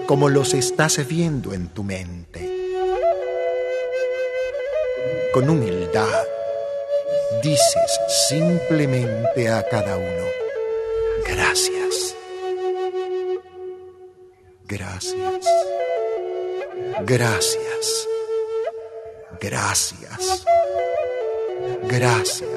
como 0.07 0.29
los 0.29 0.53
estás 0.53 1.05
viendo 1.07 1.53
en 1.53 1.67
tu 1.69 1.83
mente. 1.83 2.49
Con 5.33 5.49
humildad, 5.49 6.23
dices 7.43 7.99
simplemente 8.29 9.49
a 9.49 9.67
cada 9.67 9.97
uno, 9.97 10.25
gracias, 11.27 12.15
gracias, 14.65 15.45
gracias, 17.05 18.07
gracias, 19.39 20.26
gracias. 21.89 22.50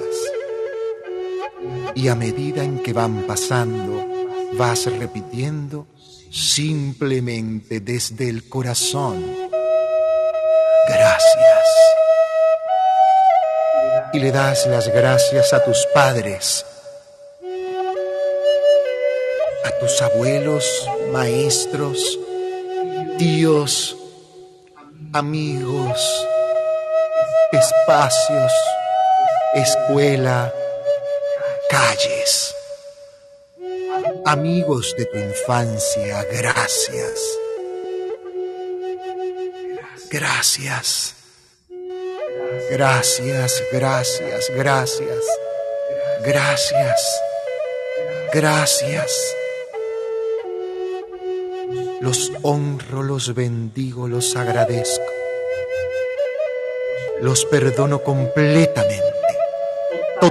Y 1.95 2.09
a 2.09 2.14
medida 2.14 2.62
en 2.62 2.83
que 2.83 2.93
van 2.93 3.23
pasando, 3.27 4.07
vas 4.55 4.87
repitiendo 4.87 5.87
simplemente 6.31 7.81
desde 7.81 8.29
el 8.29 8.49
corazón, 8.49 9.25
gracias 10.88 11.51
y 14.12 14.19
le 14.19 14.33
das 14.33 14.66
las 14.66 14.88
gracias 14.88 15.53
a 15.53 15.62
tus 15.62 15.87
padres, 15.95 16.66
a 19.64 19.79
tus 19.79 20.03
abuelos, 20.03 20.88
maestros, 21.12 22.19
tíos, 23.19 23.97
amigos, 25.12 26.27
espacios, 27.53 28.53
escuela, 29.55 30.53
calles. 31.69 32.55
Amigos 34.25 34.95
de 34.97 35.07
tu 35.07 35.19
infancia, 35.19 36.25
gracias. 36.33 37.21
Gracias. 40.11 41.15
Gracias, 42.71 43.63
gracias, 43.73 44.51
gracias. 44.55 45.25
Gracias. 46.25 47.21
Gracias. 48.33 49.37
Los 52.01 52.33
honro, 52.43 53.03
los 53.03 53.35
bendigo, 53.35 54.09
los 54.09 54.37
agradezco. 54.37 55.05
Los 57.21 57.45
perdono 57.45 58.03
completamente, 58.03 59.10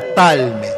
totalmente. 0.09 0.75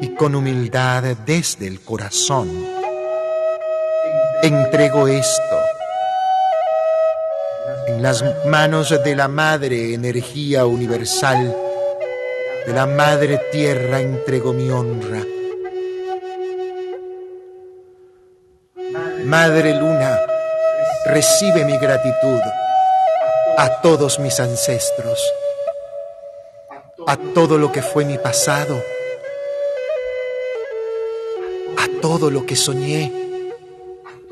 Y 0.00 0.14
con 0.14 0.34
humildad 0.34 1.02
desde 1.24 1.66
el 1.66 1.80
corazón, 1.80 2.66
entrego 4.42 5.08
esto 5.08 5.58
en 7.86 8.02
las 8.02 8.24
manos 8.46 8.90
de 9.04 9.16
la 9.16 9.28
Madre 9.28 9.94
Energía 9.94 10.66
Universal, 10.66 11.56
de 12.66 12.72
la 12.72 12.86
Madre 12.86 13.40
Tierra 13.50 14.00
entrego 14.00 14.52
mi 14.52 14.70
honra 14.70 15.22
Madre 19.24 19.72
Luna, 19.74 20.18
recibe 21.06 21.64
mi 21.64 21.78
gratitud 21.78 22.40
a 23.56 23.80
todos 23.80 24.18
mis 24.18 24.40
ancestros, 24.40 25.22
a 27.06 27.16
todo 27.16 27.58
lo 27.58 27.72
que 27.72 27.82
fue 27.82 28.04
mi 28.04 28.18
pasado, 28.18 28.82
a 31.76 32.00
todo 32.00 32.30
lo 32.30 32.46
que 32.46 32.56
soñé, 32.56 33.12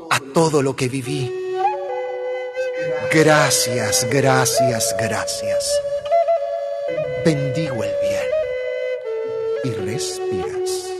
a 0.09 0.19
todo 0.33 0.61
lo 0.61 0.75
que 0.75 0.87
viví. 0.87 1.31
Gracias, 3.11 4.07
gracias, 4.09 4.95
gracias. 4.99 5.81
Bendigo 7.25 7.83
el 7.83 7.91
bien 8.01 8.29
y 9.63 9.69
respiras 9.71 10.91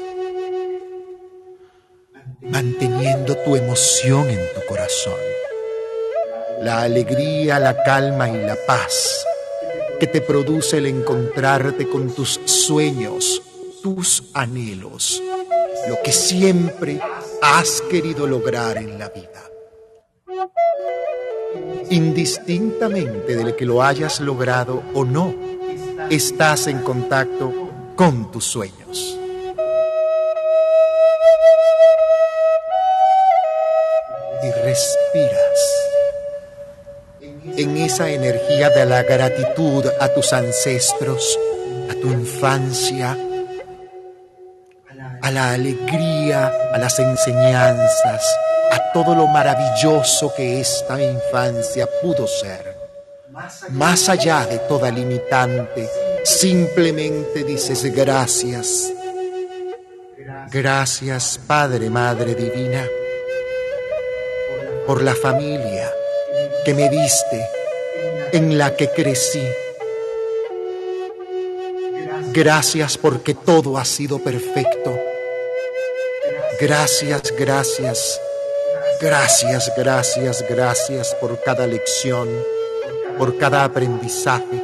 manteniendo 2.41 3.37
tu 3.37 3.55
emoción 3.55 4.29
en 4.29 4.53
tu 4.53 4.65
corazón. 4.67 5.19
La 6.61 6.81
alegría, 6.81 7.59
la 7.59 7.81
calma 7.83 8.29
y 8.29 8.37
la 8.37 8.55
paz 8.67 9.20
que 10.01 10.07
te 10.07 10.19
produce 10.19 10.79
el 10.79 10.87
encontrarte 10.87 11.87
con 11.87 12.09
tus 12.09 12.39
sueños, 12.45 13.39
tus 13.83 14.31
anhelos, 14.33 15.21
lo 15.87 16.01
que 16.03 16.11
siempre 16.11 16.99
has 17.39 17.81
querido 17.81 18.25
lograr 18.25 18.77
en 18.77 18.97
la 18.97 19.09
vida. 19.09 19.43
Indistintamente 21.91 23.35
de 23.35 23.55
que 23.55 23.65
lo 23.67 23.83
hayas 23.83 24.19
logrado 24.21 24.81
o 24.95 25.05
no, 25.05 25.35
estás 26.09 26.65
en 26.65 26.79
contacto 26.79 27.53
con 27.95 28.31
tus 28.31 28.45
sueños. 28.45 29.19
respiras 34.63 35.50
en 37.57 37.77
esa 37.77 38.09
energía 38.09 38.69
de 38.69 38.85
la 38.85 39.03
gratitud 39.03 39.85
a 39.99 40.07
tus 40.09 40.33
ancestros, 40.33 41.37
a 41.89 41.93
tu 41.93 42.07
infancia, 42.07 43.17
a 45.21 45.31
la 45.31 45.53
alegría, 45.53 46.51
a 46.73 46.77
las 46.77 46.99
enseñanzas, 46.99 48.23
a 48.71 48.91
todo 48.93 49.15
lo 49.15 49.27
maravilloso 49.27 50.33
que 50.35 50.61
esta 50.61 51.01
infancia 51.01 51.87
pudo 52.01 52.27
ser. 52.27 52.75
Más 53.69 54.09
allá 54.09 54.45
de 54.45 54.59
toda 54.59 54.91
limitante, 54.91 55.89
simplemente 56.23 57.43
dices 57.43 57.83
gracias. 57.93 58.91
Gracias, 60.51 61.39
Padre, 61.47 61.89
Madre 61.89 62.35
Divina 62.35 62.85
por 64.85 65.03
la 65.03 65.13
familia 65.15 65.89
que 66.63 66.73
me 66.73 66.89
diste, 66.89 67.47
en 68.33 68.57
la 68.57 68.75
que 68.75 68.89
crecí. 68.89 69.45
Gracias 72.33 72.97
porque 72.97 73.33
todo 73.33 73.77
ha 73.77 73.85
sido 73.85 74.19
perfecto. 74.19 74.97
Gracias, 76.59 77.33
gracias, 77.37 78.21
gracias, 79.01 79.71
gracias, 79.75 80.45
gracias 80.47 81.15
por 81.15 81.41
cada 81.41 81.65
lección, 81.65 82.29
por 83.17 83.37
cada 83.37 83.63
aprendizaje, 83.63 84.63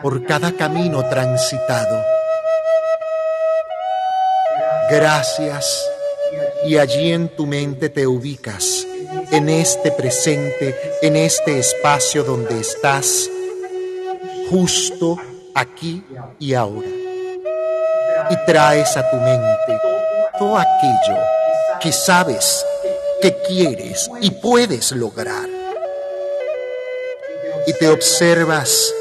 por 0.00 0.24
cada 0.24 0.52
camino 0.52 1.06
transitado. 1.08 2.04
Gracias 4.88 5.90
y 6.64 6.78
allí 6.78 7.12
en 7.12 7.28
tu 7.28 7.46
mente 7.46 7.88
te 7.88 8.06
ubicas, 8.06 8.83
en 9.30 9.48
este 9.48 9.90
presente, 9.92 10.74
en 11.02 11.16
este 11.16 11.58
espacio 11.58 12.24
donde 12.24 12.60
estás, 12.60 13.30
justo 14.50 15.16
aquí 15.54 16.04
y 16.38 16.54
ahora. 16.54 16.88
Y 18.30 18.36
traes 18.46 18.96
a 18.96 19.10
tu 19.10 19.16
mente 19.16 19.80
todo 20.38 20.56
aquello 20.58 21.18
que 21.80 21.92
sabes 21.92 22.64
que 23.20 23.36
quieres 23.46 24.10
y 24.20 24.30
puedes 24.30 24.92
lograr. 24.92 25.48
Y 27.66 27.72
te 27.74 27.88
observas 27.88 28.92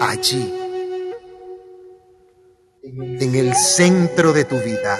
allí, 0.00 0.54
en 2.82 3.34
el 3.34 3.54
centro 3.54 4.32
de 4.32 4.44
tu 4.44 4.56
vida 4.56 4.98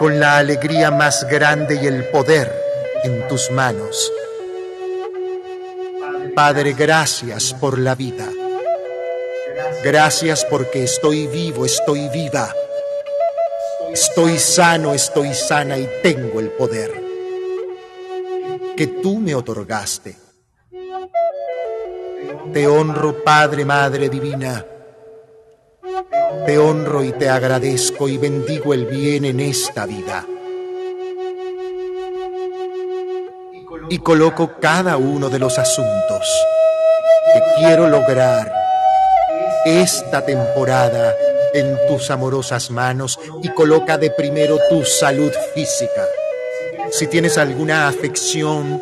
con 0.00 0.18
la 0.18 0.38
alegría 0.38 0.90
más 0.90 1.28
grande 1.28 1.74
y 1.74 1.86
el 1.86 2.08
poder 2.08 2.50
en 3.04 3.28
tus 3.28 3.50
manos. 3.50 4.10
Padre, 6.34 6.72
gracias 6.72 7.52
por 7.52 7.78
la 7.78 7.94
vida. 7.94 8.26
Gracias 9.84 10.46
porque 10.46 10.84
estoy 10.84 11.26
vivo, 11.26 11.66
estoy 11.66 12.08
viva. 12.08 12.50
Estoy 13.92 14.38
sano, 14.38 14.94
estoy 14.94 15.34
sana 15.34 15.76
y 15.76 15.86
tengo 16.02 16.40
el 16.40 16.48
poder 16.48 16.92
que 18.74 18.86
tú 18.86 19.18
me 19.18 19.34
otorgaste. 19.34 20.16
Te 22.54 22.66
honro, 22.66 23.22
Padre, 23.22 23.66
Madre 23.66 24.08
Divina 24.08 24.64
te 26.46 26.58
honro 26.58 27.04
y 27.04 27.12
te 27.12 27.28
agradezco 27.28 28.08
y 28.08 28.18
bendigo 28.18 28.74
el 28.74 28.86
bien 28.86 29.24
en 29.24 29.40
esta 29.40 29.86
vida. 29.86 30.26
Y 33.88 33.98
coloco 33.98 34.52
cada 34.60 34.96
uno 34.96 35.28
de 35.28 35.38
los 35.38 35.58
asuntos 35.58 36.46
que 37.32 37.42
quiero 37.58 37.88
lograr 37.88 38.52
esta 39.64 40.24
temporada 40.24 41.14
en 41.54 41.76
tus 41.88 42.10
amorosas 42.10 42.70
manos 42.70 43.18
y 43.42 43.48
coloca 43.50 43.98
de 43.98 44.10
primero 44.10 44.58
tu 44.68 44.84
salud 44.84 45.32
física. 45.54 46.04
Si 46.92 47.06
tienes 47.06 47.38
alguna 47.38 47.88
afección, 47.88 48.80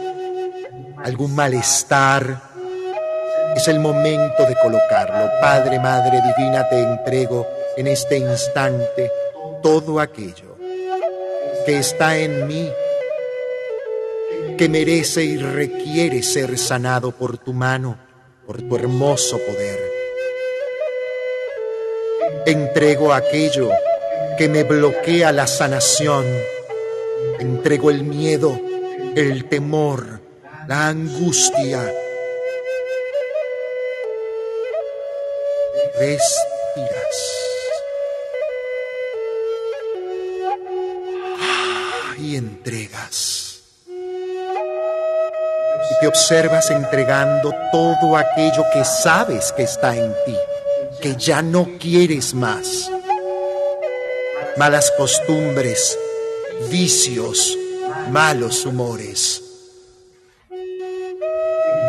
algún 1.03 1.35
malestar, 1.35 2.48
es 3.57 3.69
el 3.69 3.81
momento 3.81 4.45
de 4.47 4.55
colocarlo. 4.63 5.31
Padre, 5.41 5.79
Madre 5.79 6.21
Divina, 6.23 6.69
te 6.69 6.81
entrego 6.81 7.47
en 7.77 7.87
este 7.87 8.19
instante 8.19 9.11
todo 9.63 10.01
aquello 10.01 10.57
que 11.67 11.79
está 11.79 12.17
en 12.17 12.47
mí, 12.47 12.71
que 14.57 14.69
merece 14.69 15.25
y 15.25 15.37
requiere 15.37 16.23
ser 16.23 16.57
sanado 16.59 17.13
por 17.13 17.39
tu 17.39 17.53
mano, 17.53 17.99
por 18.47 18.63
tu 18.63 18.77
hermoso 18.77 19.39
poder. 19.39 19.79
Entrego 22.47 23.13
aquello 23.13 23.71
que 24.39 24.49
me 24.49 24.63
bloquea 24.63 25.33
la 25.33 25.47
sanación. 25.47 26.25
Entrego 27.39 27.91
el 27.91 28.05
miedo, 28.05 28.59
el 29.15 29.49
temor, 29.49 30.21
la 30.67 30.89
angustia, 30.89 31.93
respiras. 35.99 37.17
Y 42.19 42.37
entregas. 42.37 43.61
Y 45.91 46.01
te 46.01 46.07
observas 46.07 46.71
entregando 46.71 47.53
todo 47.73 48.17
aquello 48.17 48.65
que 48.73 48.85
sabes 48.85 49.53
que 49.53 49.63
está 49.63 49.97
en 49.97 50.15
ti, 50.25 50.37
que 51.01 51.17
ya 51.17 51.43
no 51.43 51.79
quieres 51.79 52.35
más. 52.35 52.91
Malas 54.57 54.93
costumbres, 54.97 55.99
vicios, 56.69 57.57
malos 58.11 58.67
humores, 58.67 59.43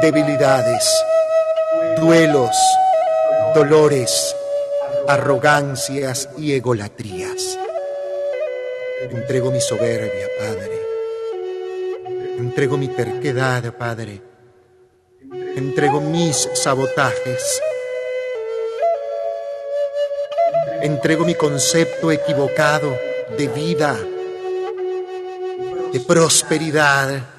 debilidades, 0.02 0.88
duelos, 1.98 2.56
dolores, 3.54 4.36
arrogancias 5.08 6.30
y 6.38 6.54
egolatrías. 6.54 7.58
Entrego 9.10 9.52
mi 9.52 9.62
soberbia, 9.62 10.28
Padre. 10.40 10.80
Entrego 12.38 12.78
mi 12.78 12.88
terquedad, 12.90 13.74
Padre. 13.74 14.22
Entrego 15.56 16.02
mis 16.02 16.50
sabotajes. 16.54 17.62
Entrego 20.82 21.26
mi 21.26 21.36
concepto 21.36 22.12
equivocado 22.12 22.98
de 23.38 23.48
vida, 23.48 23.98
de 25.92 26.00
prosperidad. 26.02 27.38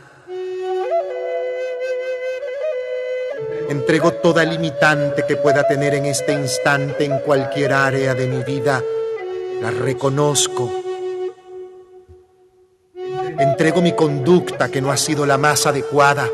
Entrego 3.71 4.15
toda 4.15 4.45
limitante 4.45 5.25
que 5.25 5.37
pueda 5.37 5.69
tener 5.69 5.95
en 5.95 6.05
este 6.07 6.33
instante 6.33 7.05
en 7.05 7.21
cualquier 7.21 7.73
área 7.73 8.17
de 8.17 8.27
mi 8.27 8.43
vida. 8.43 8.83
La 9.63 9.71
reconozco. 9.71 10.69
Entrego 13.39 13.81
mi 13.81 13.93
conducta 13.93 14.69
que 14.73 14.81
no 14.81 14.91
ha 14.91 14.97
sido 14.97 15.25
la 15.25 15.39
más 15.39 15.69
adecuada. 15.69 16.29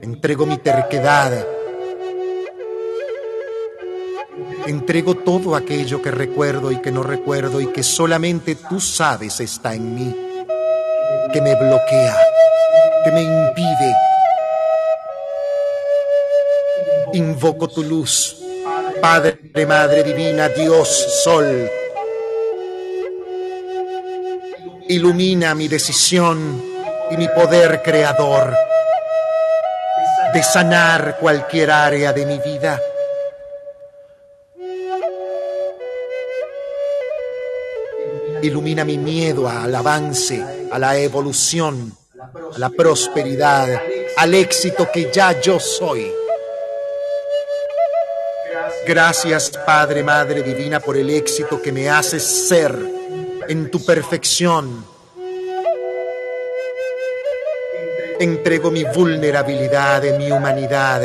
Entrego 0.00 0.46
mi 0.46 0.58
terquedad. 0.58 1.44
Entrego 4.68 5.16
todo 5.16 5.56
aquello 5.56 6.00
que 6.00 6.12
recuerdo 6.12 6.70
y 6.70 6.80
que 6.80 6.92
no 6.92 7.02
recuerdo 7.02 7.60
y 7.60 7.72
que 7.72 7.82
solamente 7.82 8.54
tú 8.54 8.78
sabes 8.78 9.40
está 9.40 9.74
en 9.74 9.96
mí, 9.96 10.16
que 11.32 11.42
me 11.42 11.56
bloquea, 11.56 12.16
que 13.04 13.10
me 13.10 13.22
impide. 13.22 14.07
Invoco 17.18 17.66
tu 17.66 17.82
luz, 17.82 18.36
Padre, 19.00 19.66
Madre 19.66 20.04
Divina, 20.04 20.48
Dios, 20.48 20.88
Sol. 21.24 21.68
Ilumina 24.88 25.52
mi 25.56 25.66
decisión 25.66 26.62
y 27.10 27.16
mi 27.16 27.26
poder 27.28 27.82
creador 27.82 28.54
de 30.32 30.42
sanar 30.44 31.18
cualquier 31.18 31.72
área 31.72 32.12
de 32.12 32.24
mi 32.24 32.38
vida 32.38 32.80
Ilumina 38.42 38.84
mi 38.84 38.96
miedo 38.96 39.48
al 39.48 39.74
avance, 39.74 40.40
a 40.70 40.78
la 40.78 40.96
evolución, 40.96 41.92
a 42.54 42.58
la 42.58 42.70
prosperidad, 42.70 43.68
al 44.16 44.34
éxito 44.34 44.88
que 44.92 45.10
ya 45.12 45.40
yo 45.40 45.58
soy. 45.58 46.12
Gracias 48.88 49.50
Padre, 49.66 50.02
Madre 50.02 50.42
Divina, 50.42 50.80
por 50.80 50.96
el 50.96 51.10
éxito 51.10 51.60
que 51.60 51.70
me 51.72 51.90
haces 51.90 52.22
ser 52.22 52.74
en 53.46 53.70
tu 53.70 53.84
perfección. 53.84 54.82
Entrego 58.18 58.70
mi 58.70 58.84
vulnerabilidad, 58.84 60.02
mi 60.16 60.32
humanidad. 60.32 61.02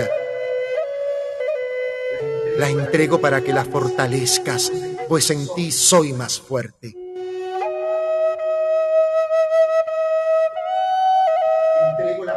La 2.58 2.70
entrego 2.70 3.20
para 3.20 3.42
que 3.42 3.52
la 3.52 3.66
fortalezcas, 3.66 4.72
pues 5.10 5.30
en 5.32 5.46
ti 5.54 5.70
soy 5.70 6.14
más 6.14 6.40
fuerte. 6.40 6.96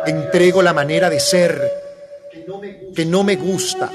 Entrego 0.07 0.61
la 0.61 0.73
manera 0.73 1.09
de 1.09 1.21
ser 1.21 1.87
que 2.97 3.05
no 3.05 3.23
me 3.23 3.37
gusta, 3.37 3.93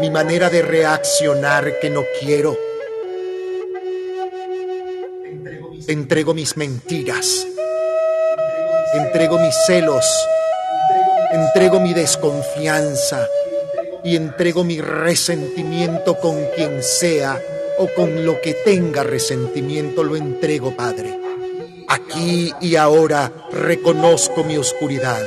mi 0.00 0.10
manera 0.10 0.50
de 0.50 0.62
reaccionar 0.62 1.78
que 1.80 1.90
no 1.90 2.04
quiero. 2.20 2.56
Entrego 5.86 6.34
mis 6.34 6.56
mentiras, 6.56 7.46
entrego 8.94 9.38
mis 9.38 9.54
celos, 9.66 10.06
entrego 11.32 11.80
mi 11.80 11.92
desconfianza 11.92 13.28
y 14.02 14.16
entrego 14.16 14.64
mi 14.64 14.80
resentimiento 14.80 16.18
con 16.18 16.44
quien 16.56 16.82
sea 16.82 17.40
o 17.78 17.88
con 17.88 18.24
lo 18.24 18.40
que 18.40 18.54
tenga 18.54 19.02
resentimiento, 19.02 20.04
lo 20.04 20.16
entrego, 20.16 20.74
Padre. 20.74 21.18
Aquí 21.88 22.52
y 22.60 22.76
ahora 22.76 23.30
reconozco 23.52 24.44
mi 24.44 24.56
oscuridad. 24.56 25.22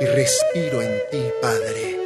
Y 0.00 0.06
respiro 0.06 0.80
en 0.80 0.98
ti, 1.10 1.22
Padre. 1.42 2.00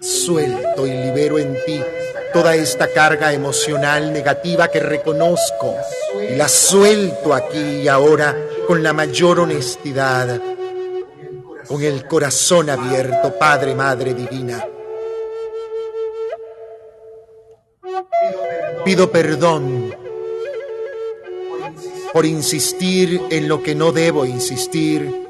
Suelto 0.00 0.86
y 0.86 0.90
libero 0.90 1.38
en 1.38 1.56
ti 1.66 1.82
toda 2.32 2.54
esta 2.54 2.88
carga 2.88 3.32
emocional 3.32 4.12
negativa 4.12 4.68
que 4.68 4.80
reconozco 4.80 5.76
y 6.30 6.36
la 6.36 6.48
suelto 6.48 7.34
aquí 7.34 7.82
y 7.82 7.88
ahora 7.88 8.36
con 8.66 8.82
la 8.82 8.92
mayor 8.92 9.40
honestidad, 9.40 10.40
con 11.66 11.82
el 11.82 12.06
corazón 12.06 12.70
abierto, 12.70 13.36
Padre, 13.38 13.74
Madre 13.74 14.14
Divina. 14.14 14.64
Pido 18.84 19.10
perdón 19.10 20.03
por 22.14 22.26
insistir 22.26 23.20
en 23.32 23.48
lo 23.48 23.60
que 23.60 23.74
no 23.74 23.90
debo 23.90 24.24
insistir, 24.24 25.26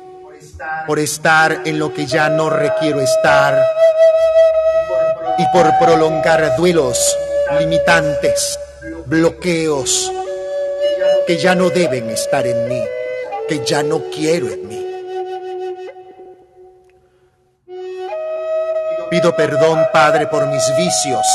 por 0.86 0.98
estar 0.98 1.62
en 1.64 1.78
lo 1.78 1.94
que 1.94 2.04
ya 2.04 2.28
no 2.28 2.50
requiero 2.50 3.00
estar 3.00 3.58
y 5.38 5.46
por 5.50 5.78
prolongar 5.78 6.58
duelos 6.58 7.16
limitantes, 7.58 8.60
bloqueos 9.06 10.12
que 11.26 11.38
ya 11.38 11.54
no 11.54 11.70
deben 11.70 12.10
estar 12.10 12.46
en 12.46 12.68
mí, 12.68 12.84
que 13.48 13.64
ya 13.64 13.82
no 13.82 14.02
quiero 14.10 14.50
en 14.50 14.68
mí. 14.68 14.86
Pido 19.08 19.34
perdón, 19.34 19.86
Padre, 19.90 20.26
por 20.26 20.46
mis 20.48 20.70
vicios 20.76 21.26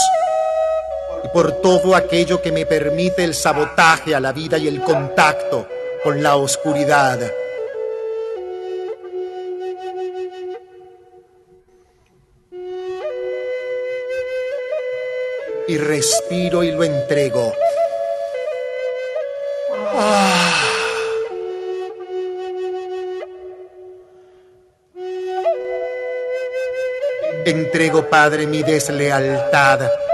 por 1.33 1.61
todo 1.61 1.95
aquello 1.95 2.41
que 2.41 2.51
me 2.51 2.65
permite 2.65 3.23
el 3.23 3.33
sabotaje 3.33 4.15
a 4.15 4.19
la 4.19 4.31
vida 4.31 4.57
y 4.57 4.67
el 4.67 4.81
contacto 4.81 5.67
con 6.03 6.23
la 6.23 6.35
oscuridad. 6.35 7.19
Y 15.67 15.77
respiro 15.77 16.63
y 16.63 16.71
lo 16.71 16.83
entrego. 16.83 17.53
Ah. 19.71 20.45
Entrego, 27.45 28.09
Padre, 28.09 28.47
mi 28.47 28.63
deslealtad 28.63 30.08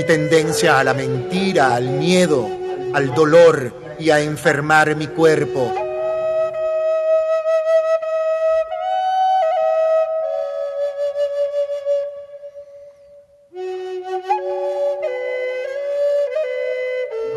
mi 0.00 0.06
tendencia 0.06 0.78
a 0.78 0.84
la 0.84 0.94
mentira, 0.94 1.74
al 1.74 1.90
miedo, 1.90 2.48
al 2.94 3.14
dolor 3.14 3.96
y 3.98 4.08
a 4.08 4.18
enfermar 4.18 4.96
mi 4.96 5.08
cuerpo. 5.08 5.74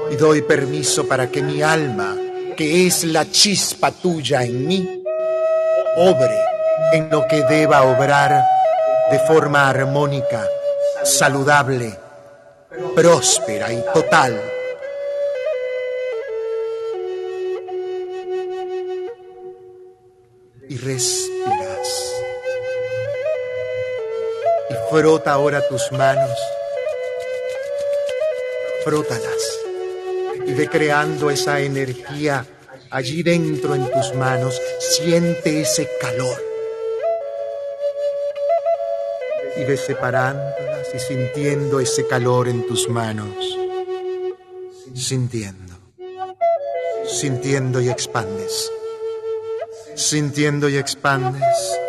Y 0.10 0.16
doy 0.16 0.44
permiso 0.44 1.06
para 1.06 1.28
que 1.28 1.42
mi 1.42 1.62
alma, 1.62 2.16
que 2.56 2.88
es 2.88 3.04
la 3.04 3.30
chispa 3.30 3.92
tuya 3.92 4.44
en 4.44 4.66
mí, 4.66 5.04
obre 5.98 6.38
en 6.94 7.10
lo 7.10 7.28
que 7.28 7.44
deba 7.44 7.82
obrar 7.82 8.42
de 9.12 9.20
forma 9.20 9.70
armónica, 9.70 10.48
saludable 11.04 12.03
próspera 12.96 13.72
y 13.72 13.84
total. 13.94 14.42
Y 20.70 20.78
respiras. 20.78 22.14
Y 24.70 24.74
frota 24.90 25.34
ahora 25.34 25.68
tus 25.68 25.92
manos 25.92 26.40
frótalas 28.84 29.60
y 30.46 30.54
ve 30.54 30.68
creando 30.68 31.32
esa 31.32 31.62
energía 31.62 32.46
allí 32.90 33.24
dentro 33.24 33.76
en 33.76 33.90
tus 33.90 34.14
manos. 34.14 34.62
Siente 34.80 35.62
ese 35.62 35.90
calor. 36.02 36.53
Y 39.58 39.66
ve 39.66 39.78
separándolas 39.78 40.88
y 40.94 41.00
sintiendo 41.00 41.80
ese 41.80 42.08
calor 42.08 42.48
en 42.48 42.66
tus 42.68 42.90
manos. 42.90 43.36
Sintiendo. 44.94 45.74
Sintiendo 47.06 47.82
y 47.82 47.90
expandes. 47.90 48.72
Sintiendo 49.96 50.70
y 50.70 50.78
expandes. 50.78 51.80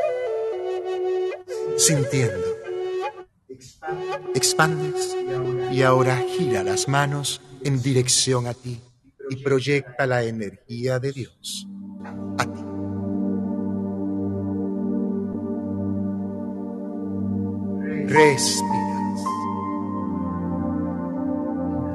Sintiendo. 1.76 2.54
Expandes 4.34 5.16
y 5.70 5.82
ahora 5.82 6.22
gira 6.36 6.62
las 6.62 6.88
manos 6.88 7.40
en 7.64 7.82
dirección 7.82 8.46
a 8.46 8.54
ti 8.54 8.80
y 9.30 9.36
proyecta 9.42 10.06
la 10.06 10.22
energía 10.22 10.98
de 10.98 11.12
Dios 11.12 11.66
a 12.38 12.44
ti. 12.44 12.63
Respiras. 18.06 19.24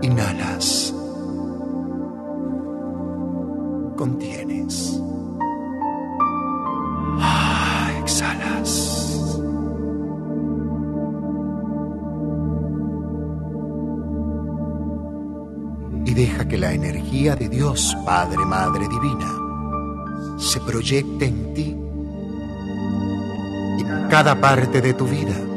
Inhalas. 0.02 0.94
Contienes. 3.96 5.00
Ah, 7.20 7.92
exhalas. 8.02 9.40
Y 16.06 16.14
deja 16.16 16.48
que 16.48 16.58
la 16.58 16.74
energía 16.74 17.36
de 17.36 17.50
Dios, 17.50 17.96
Padre, 18.04 18.44
Madre 18.46 18.88
Divina, 18.88 19.32
se 20.40 20.60
proyecte 20.62 21.26
en 21.26 21.54
ti, 21.54 21.78
en 23.80 24.08
cada 24.10 24.40
parte 24.42 24.82
de 24.82 24.94
tu 24.96 25.06
vida 25.06 25.49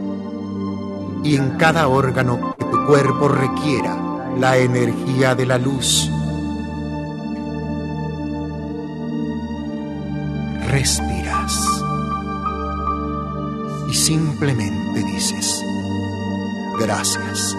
y 1.24 1.36
en 1.36 1.56
cada 1.56 1.88
órgano 1.88 2.54
que 2.58 2.64
tu 2.64 2.86
cuerpo 2.86 3.28
requiera 3.28 3.96
la 4.38 4.56
energía 4.56 5.34
de 5.34 5.46
la 5.46 5.58
luz. 5.58 6.10
Respiras 10.68 11.60
y 13.88 13.94
simplemente 13.94 15.04
dices, 15.04 15.62
gracias, 16.80 17.56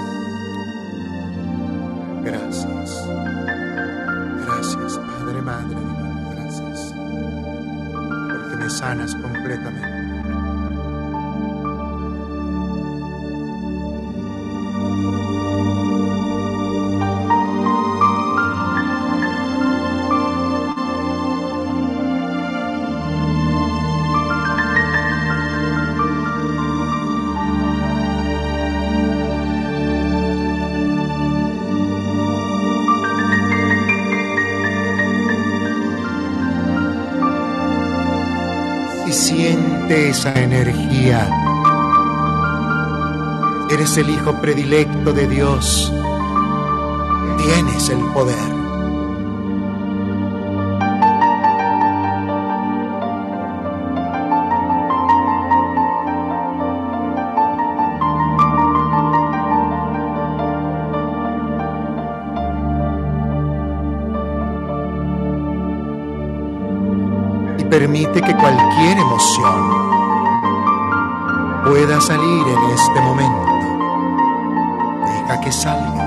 gracias, 2.23 3.07
gracias 4.45 4.97
Padre, 4.97 5.41
Madre 5.41 5.77
gracias, 6.35 6.93
porque 8.29 8.55
me 8.57 8.69
sanas 8.69 9.15
completamente. 9.15 9.92
Eres 43.83 43.97
el 43.97 44.09
hijo 44.11 44.39
predilecto 44.39 45.11
de 45.11 45.27
Dios. 45.27 45.91
Tienes 47.37 47.89
el 47.89 47.99
poder. 48.13 48.53
permite 67.69 68.21
que 68.21 68.35
cualquier 68.35 68.97
emoción 68.99 69.83
pueda 71.65 71.99
salir 71.99 72.47
en 72.47 72.69
este 72.69 73.01
momento. 73.01 73.52
Que 75.41 75.51
salga. 75.51 76.03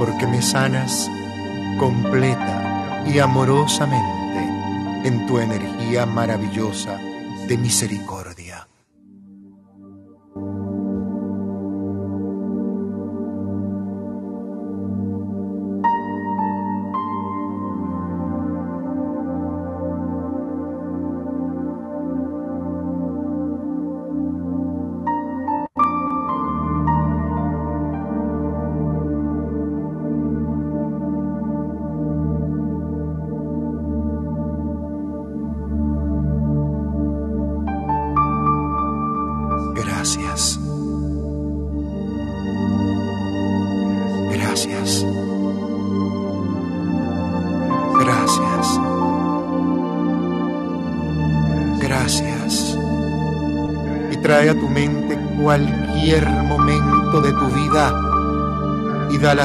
Porque 0.00 0.26
me 0.26 0.40
sanas 0.40 1.10
completa 1.78 3.04
y 3.06 3.18
amorosamente 3.18 4.40
en 5.04 5.26
tu 5.26 5.38
energía 5.38 6.06
maravillosa 6.06 6.98
de 7.46 7.58
misericordia. 7.58 8.19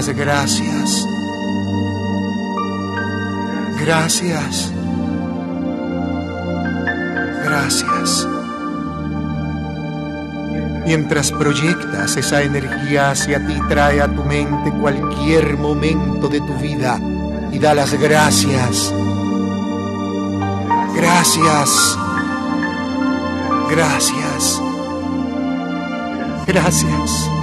Gracias. 0.09 1.07
Gracias. 3.79 4.71
Gracias. 7.43 8.27
Mientras 10.85 11.31
proyectas 11.31 12.15
esa 12.17 12.43
energía 12.43 13.11
hacia 13.11 13.45
ti, 13.45 13.59
trae 13.67 14.01
a 14.01 14.07
tu 14.07 14.23
mente 14.23 14.71
cualquier 14.71 15.57
momento 15.57 16.27
de 16.27 16.39
tu 16.41 16.55
vida 16.57 16.99
y 17.51 17.59
da 17.59 17.73
las 17.73 17.93
gracias. 17.93 18.93
Gracias. 20.95 21.97
Gracias. 23.69 24.61
Gracias. 26.47 27.34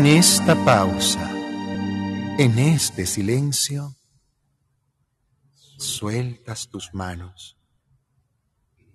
En 0.00 0.06
esta 0.06 0.54
pausa, 0.64 1.30
en 2.38 2.58
este 2.58 3.04
silencio, 3.04 3.94
sueltas 5.76 6.68
tus 6.68 6.94
manos 6.94 7.58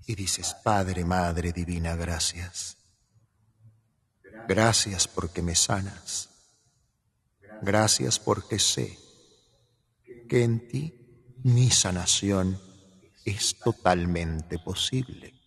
y 0.08 0.16
dices, 0.16 0.56
Padre, 0.64 1.06
Madre 1.06 1.52
Divina, 1.52 1.96
gracias. 1.96 2.78
Gracias 4.48 5.08
porque 5.08 5.44
me 5.44 5.54
sanas. 5.54 6.30
Gracias 7.62 8.18
porque 8.18 8.58
sé 8.58 8.98
que 10.28 10.44
en 10.44 10.68
ti 10.68 11.36
mi 11.44 11.70
sanación 11.70 12.60
es 13.26 13.60
totalmente 13.60 14.58
posible. 14.58 15.40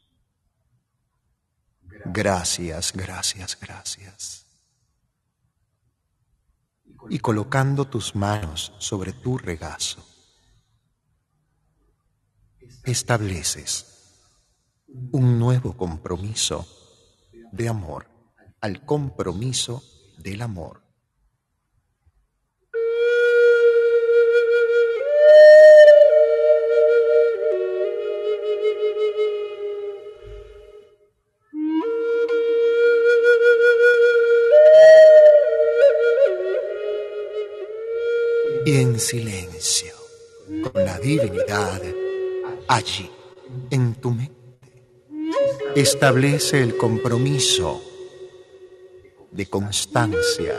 Gracias, 2.05 2.93
gracias, 2.93 3.59
gracias 3.61 4.48
y 7.11 7.19
colocando 7.19 7.87
tus 7.87 8.15
manos 8.15 8.73
sobre 8.79 9.13
tu 9.13 9.39
regazo, 9.39 10.05
estableces 12.85 13.87
un 15.13 15.39
nuevo 15.39 15.77
compromiso 15.77 16.67
de 17.53 17.69
amor 17.69 18.07
al 18.61 18.85
compromiso 18.85 19.83
del 20.19 20.43
amor. 20.43 20.88
Y 38.65 38.77
en 38.77 38.99
silencio, 38.99 39.95
con 40.63 40.85
la 40.85 40.99
divinidad 40.99 41.83
allí, 42.67 43.11
en 43.71 43.95
tu 43.95 44.11
mente, 44.11 44.35
establece 45.75 46.63
el 46.63 46.77
compromiso 46.77 47.81
de 49.31 49.47
constancia, 49.47 50.59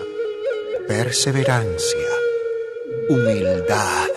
perseverancia, 0.87 2.09
humildad, 3.09 4.09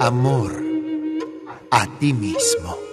amor 0.00 0.52
a 1.70 1.98
ti 1.98 2.12
mismo. 2.12 2.85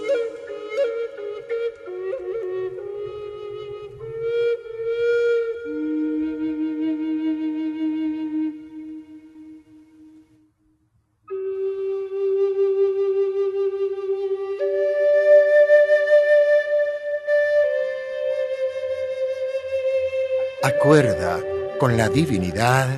Acuerda 20.84 21.40
con 21.80 21.96
la 21.96 22.10
divinidad 22.10 22.90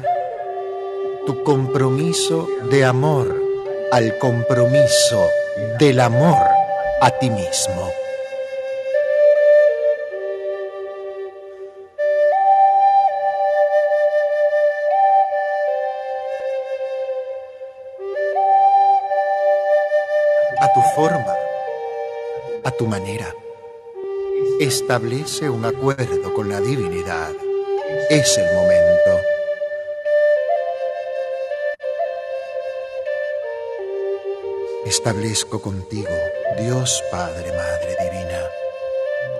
tu 1.28 1.44
compromiso 1.44 2.48
de 2.72 2.84
amor 2.84 3.40
al 3.92 4.18
compromiso 4.18 5.30
del 5.78 6.00
amor 6.00 6.48
a 7.00 7.12
ti 7.12 7.30
mismo. 7.30 7.92
A 20.60 20.74
tu 20.74 20.82
forma, 20.96 21.36
a 22.64 22.72
tu 22.72 22.88
manera. 22.88 23.28
Establece 24.60 25.52
un 25.52 25.66
acuerdo 25.66 26.34
con 26.34 26.50
la 26.50 26.60
divinidad 26.60 27.45
es 28.10 28.38
el 28.38 28.54
momento. 28.54 29.22
Establezco 34.86 35.62
contigo, 35.62 36.16
Dios 36.58 37.04
Padre, 37.12 37.52
Madre 37.52 37.96
Divina, 38.00 38.50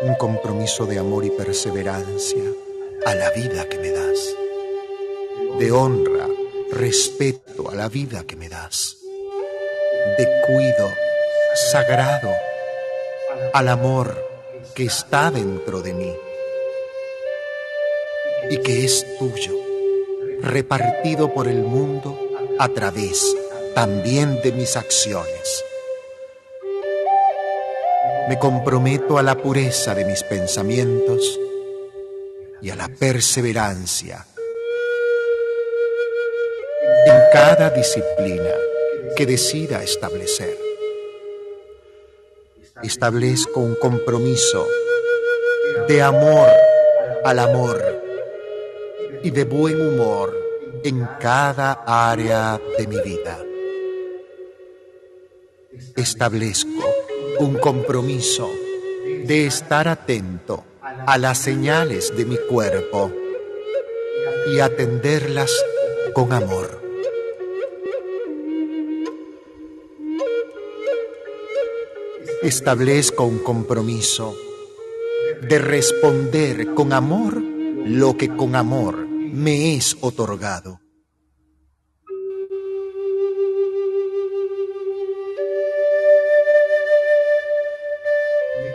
un 0.02 0.16
compromiso 0.16 0.86
de 0.86 1.00
amor 1.00 1.26
y 1.26 1.30
perseverancia 1.30 2.44
a 3.06 3.16
la 3.16 3.30
vida 3.32 3.68
que 3.70 3.78
me 3.78 3.92
das, 3.92 4.36
de 5.60 5.72
honra, 5.72 6.28
respeto 6.72 7.70
a 7.70 7.76
la 7.76 7.88
vida 7.90 8.24
que 8.26 8.36
me 8.36 8.50
das, 8.50 8.98
de 10.18 10.42
cuido 10.48 10.90
sagrado 11.72 12.30
al 13.54 13.70
amor 13.70 14.28
que 14.74 14.86
está 14.86 15.32
dentro 15.32 15.82
de 15.82 15.94
mí 15.94 16.16
y 18.50 18.58
que 18.58 18.86
es 18.86 19.06
tuyo, 19.18 19.54
repartido 20.42 21.34
por 21.34 21.48
el 21.48 21.64
mundo 21.64 22.18
a 22.60 22.70
través 22.70 23.36
también 23.74 24.42
de 24.42 24.52
mis 24.52 24.76
acciones. 24.78 25.64
Me 28.30 28.40
comprometo 28.40 29.18
a 29.18 29.24
la 29.24 29.36
pureza 29.36 29.94
de 29.94 30.06
mis 30.06 30.24
pensamientos 30.24 31.40
y 32.62 32.70
a 32.70 32.76
la 32.76 32.88
perseverancia 32.88 34.26
en 37.06 37.22
cada 37.32 37.70
disciplina 37.70 38.52
que 39.16 39.26
decida 39.26 39.84
establecer. 39.84 40.58
Establezco 42.82 43.60
un 43.60 43.76
compromiso 43.76 44.68
de 45.88 46.02
amor 46.02 46.50
al 47.24 47.40
amor 47.40 47.95
y 49.26 49.32
de 49.32 49.44
buen 49.44 49.82
humor 49.82 50.38
en 50.84 51.04
cada 51.20 51.84
área 51.88 52.62
de 52.78 52.86
mi 52.86 53.02
vida. 53.02 53.40
Establezco 55.96 56.86
un 57.40 57.56
compromiso 57.56 58.48
de 59.24 59.48
estar 59.48 59.88
atento 59.88 60.64
a 60.80 61.18
las 61.18 61.40
señales 61.40 62.16
de 62.16 62.26
mi 62.26 62.38
cuerpo 62.48 63.12
y 64.54 64.60
atenderlas 64.60 65.52
con 66.14 66.32
amor. 66.32 66.80
Establezco 72.44 73.24
un 73.24 73.40
compromiso 73.40 74.36
de 75.42 75.58
responder 75.58 76.76
con 76.76 76.94
amor 76.94 77.42
lo 77.42 78.18
que 78.18 78.30
con 78.30 78.56
amor 78.56 79.05
me 79.36 79.76
es 79.76 79.98
otorgado. 80.00 80.80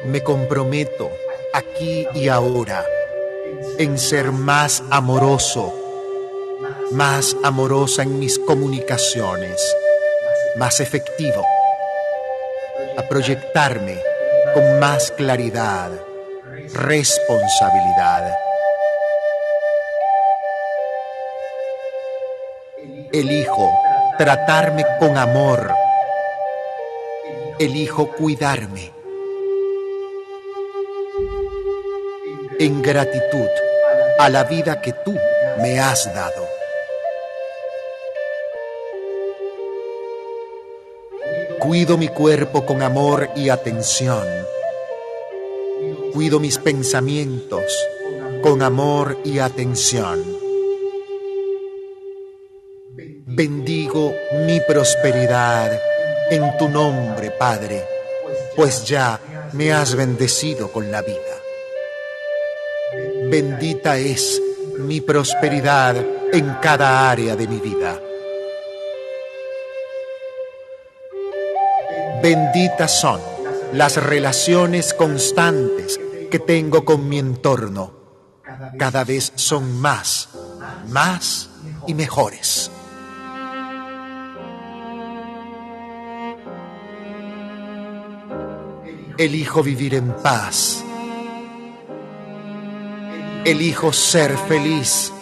Me 0.05 0.23
comprometo 0.23 1.11
aquí 1.55 2.07
y 2.15 2.29
ahora 2.29 2.85
en 3.79 3.97
ser 3.97 4.33
más 4.33 4.83
amoroso, 4.91 5.73
más 6.93 7.37
amorosa 7.43 8.03
en 8.03 8.19
mis 8.19 8.39
comunicaciones, 8.39 9.75
más 10.57 10.81
efectivo, 10.81 11.43
a 12.99 13.09
proyectarme 13.09 13.99
con 14.53 14.79
más 14.79 15.11
claridad, 15.13 15.91
responsabilidad. 16.75 18.50
Elijo 23.13 23.73
tratarme 24.19 24.85
con 25.01 25.19
amor. 25.19 25.75
Elijo 27.59 28.13
cuidarme. 28.13 28.93
En 32.61 32.81
gratitud 32.81 33.49
a 34.17 34.29
la 34.29 34.45
vida 34.45 34.81
que 34.81 34.93
tú 34.93 35.17
me 35.61 35.81
has 35.81 36.05
dado. 36.15 36.47
Cuido 41.59 41.99
mi 41.99 42.07
cuerpo 42.07 42.65
con 42.65 42.81
amor 42.81 43.29
y 43.35 43.49
atención. 43.49 44.25
Cuido 46.13 46.39
mis 46.39 46.59
pensamientos 46.59 47.65
con 48.41 48.63
amor 48.63 49.19
y 49.25 49.41
atención 49.41 50.40
bendigo 53.33 54.13
mi 54.45 54.61
prosperidad 54.61 55.81
en 56.31 56.59
tu 56.59 56.69
nombre, 56.69 57.31
Padre, 57.31 57.85
pues 58.57 58.85
ya 58.85 59.21
me 59.53 59.73
has 59.73 59.95
bendecido 59.95 60.71
con 60.73 60.91
la 60.91 61.01
vida. 61.03 61.17
Bendita 63.31 63.97
es 63.99 64.43
mi 64.79 65.01
prosperidad 65.01 65.97
en 66.33 66.55
cada 66.61 67.09
área 67.09 67.37
de 67.37 67.47
mi 67.47 67.61
vida. 67.61 68.01
Benditas 72.23 73.01
son 73.01 73.21
las 73.73 73.97
relaciones 73.97 74.93
constantes 74.93 76.01
que 76.31 76.41
tengo 76.41 76.85
con 76.85 77.09
mi 77.09 77.21
entorno. 77.21 77.93
Cada 78.77 79.05
vez 79.05 79.33
son 79.37 79.81
más, 79.81 80.29
más 80.89 81.49
y 81.87 81.95
mejores. 81.95 82.71
Elijo 89.21 89.63
vivir 89.63 89.97
en 89.97 90.15
paz. 90.23 90.83
Elijo 93.45 93.93
ser 93.93 94.35
feliz. 94.39 95.13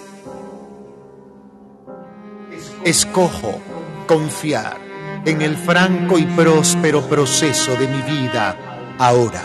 Escojo 2.84 3.58
confiar 4.06 4.76
en 5.24 5.42
el 5.42 5.56
franco 5.56 6.16
y 6.16 6.26
próspero 6.26 7.08
proceso 7.08 7.74
de 7.74 7.88
mi 7.88 8.00
vida 8.02 8.94
ahora. 9.00 9.42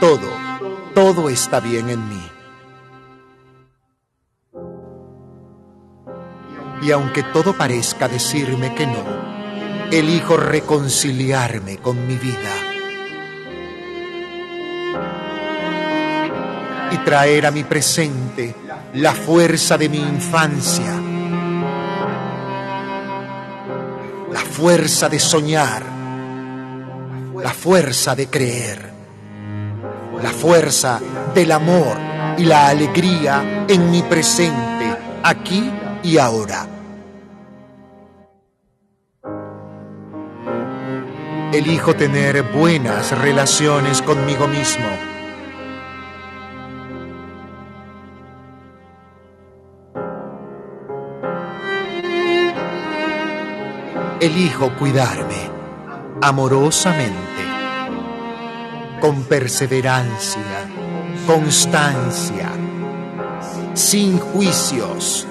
Todo, 0.00 0.30
todo 0.94 1.28
está 1.28 1.60
bien 1.60 1.90
en 1.90 2.08
mí. 2.08 2.22
Y 6.80 6.92
aunque 6.92 7.24
todo 7.24 7.58
parezca 7.58 8.08
decirme 8.08 8.74
que 8.74 8.86
no, 8.86 9.37
elijo 9.90 10.36
reconciliarme 10.36 11.78
con 11.78 12.06
mi 12.06 12.16
vida 12.16 12.54
y 16.90 16.96
traer 16.98 17.46
a 17.46 17.50
mi 17.50 17.64
presente 17.64 18.54
la 18.94 19.12
fuerza 19.12 19.76
de 19.76 19.88
mi 19.88 19.98
infancia, 19.98 20.94
la 24.32 24.40
fuerza 24.40 25.08
de 25.08 25.18
soñar, 25.18 25.82
la 27.42 27.50
fuerza 27.50 28.14
de 28.14 28.28
creer, 28.28 28.90
la 30.22 30.30
fuerza 30.30 31.00
del 31.34 31.52
amor 31.52 31.96
y 32.36 32.44
la 32.44 32.68
alegría 32.68 33.66
en 33.68 33.90
mi 33.90 34.02
presente, 34.02 34.96
aquí 35.22 35.70
y 36.02 36.18
ahora. 36.18 36.77
Elijo 41.52 41.94
tener 41.94 42.42
buenas 42.42 43.18
relaciones 43.18 44.02
conmigo 44.02 44.46
mismo. 44.46 44.86
Elijo 54.20 54.70
cuidarme 54.78 55.50
amorosamente, 56.20 57.14
con 59.00 59.22
perseverancia, 59.24 60.42
constancia, 61.26 62.50
sin 63.74 64.18
juicios 64.18 65.26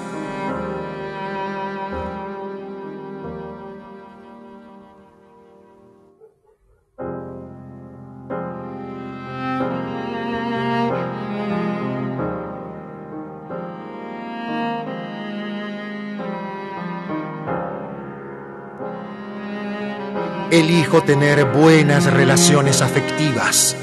Elijo 20.58 21.04
tener 21.04 21.44
buenas 21.44 22.12
relaciones 22.12 22.82
afectivas, 22.82 23.76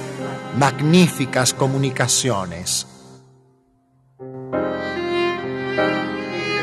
magníficas 0.60 1.54
comunicaciones. 1.54 2.86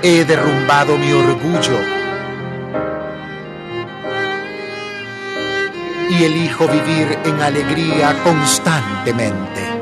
He 0.03 0.27
derrumbado 0.27 0.99
mi 0.99 1.13
orgullo 1.13 1.79
y 6.11 6.25
elijo 6.25 6.69
vivir 6.69 7.19
en 7.25 7.41
alegría 7.41 8.15
constantemente. 8.23 9.82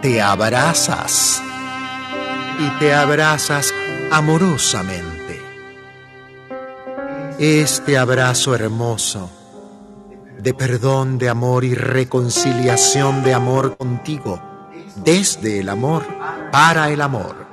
Te 0.00 0.22
abrazas 0.22 1.42
y 2.58 2.68
te 2.78 2.94
abrazas 2.94 3.72
amorosamente. 4.10 5.40
Este 7.38 7.96
abrazo 7.96 8.54
hermoso 8.54 9.30
de 10.38 10.54
perdón, 10.54 11.18
de 11.18 11.28
amor 11.28 11.64
y 11.64 11.74
reconciliación 11.74 13.24
de 13.24 13.34
amor 13.34 13.76
contigo, 13.76 14.40
desde 14.96 15.60
el 15.60 15.68
amor, 15.68 16.04
para 16.52 16.90
el 16.90 17.00
amor. 17.00 17.47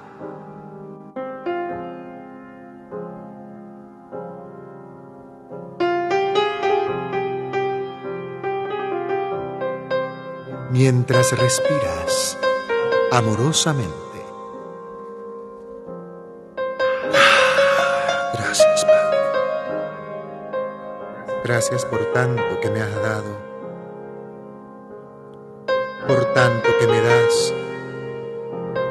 Mientras 10.78 11.32
respiras 11.32 12.38
amorosamente. 13.10 13.94
Gracias, 18.34 18.84
Padre. 18.84 19.20
Gracias 21.46 21.86
por 21.86 22.12
tanto 22.12 22.60
que 22.62 22.70
me 22.70 22.82
has 22.82 22.94
dado, 22.94 23.38
por 26.10 26.26
tanto 26.34 26.70
que 26.78 26.88
me 26.88 27.00
das 27.00 27.54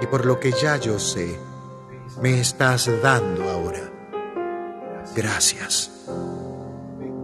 y 0.01 0.07
por 0.07 0.24
lo 0.24 0.41
que 0.41 0.53
ya 0.53 0.78
yo 0.78 0.99
sé, 0.99 1.39
me 2.22 2.41
estás 2.41 2.91
dando 3.03 3.45
ahora. 3.51 3.93
Gracias. 5.14 5.91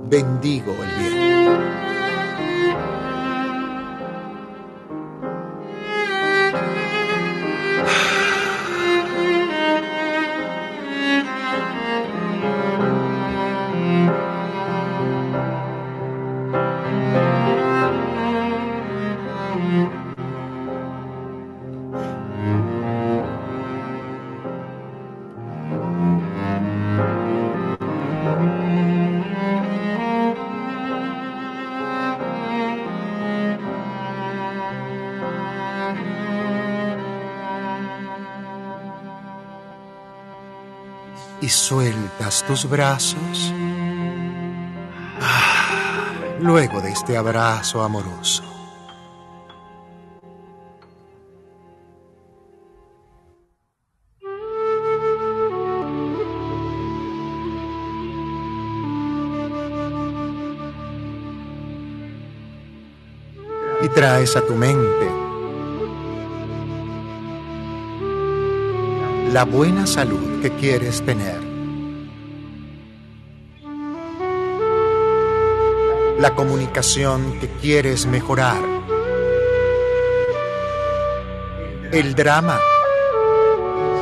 Bendigo 0.05 0.73
el 0.73 0.91
bien. 0.99 1.90
Sueltas 41.51 42.45
tus 42.47 42.69
brazos. 42.69 43.53
Ah, 45.21 46.13
luego 46.41 46.81
de 46.81 46.91
este 46.91 47.17
abrazo 47.17 47.83
amoroso. 47.83 48.45
Y 63.83 63.89
traes 63.89 64.37
a 64.37 64.47
tu 64.47 64.55
mente 64.55 65.00
la 69.33 69.45
buena 69.45 69.87
salud 69.87 70.43
que 70.43 70.51
quieres 70.51 71.03
tener. 71.03 71.39
La 76.19 76.35
comunicación 76.35 77.39
que 77.39 77.47
quieres 77.61 78.07
mejorar. 78.07 78.61
El 81.93 82.15
drama 82.17 82.59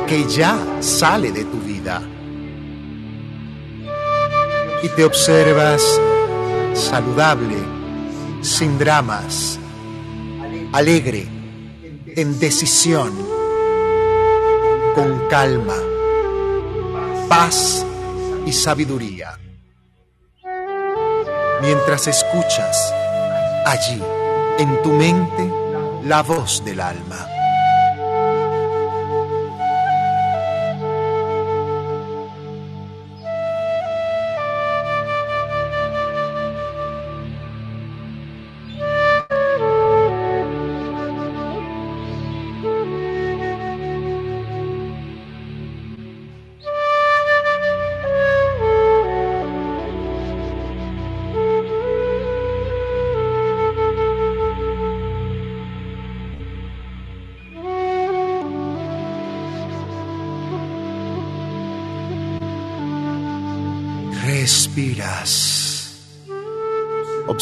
que 0.07 0.27
ya 0.27 0.57
sale 0.79 1.31
de 1.31 1.45
tu 1.45 1.59
vida. 1.59 2.01
Y 4.81 4.89
te 4.89 5.05
observas 5.05 5.83
saludable, 6.73 7.57
sin 8.41 8.79
dramas, 8.79 9.59
alegre, 10.73 11.27
en 12.15 12.39
decisión 12.39 13.28
con 14.95 15.27
calma, 15.29 15.75
paz 17.27 17.85
y 18.45 18.53
sabiduría. 18.53 19.37
Mientras 21.61 22.07
escuchas 22.07 22.93
allí, 23.65 24.01
en 24.57 24.81
tu 24.81 24.91
mente, 24.93 25.51
la 26.03 26.23
voz 26.23 26.63
del 26.63 26.79
alma. 26.79 27.38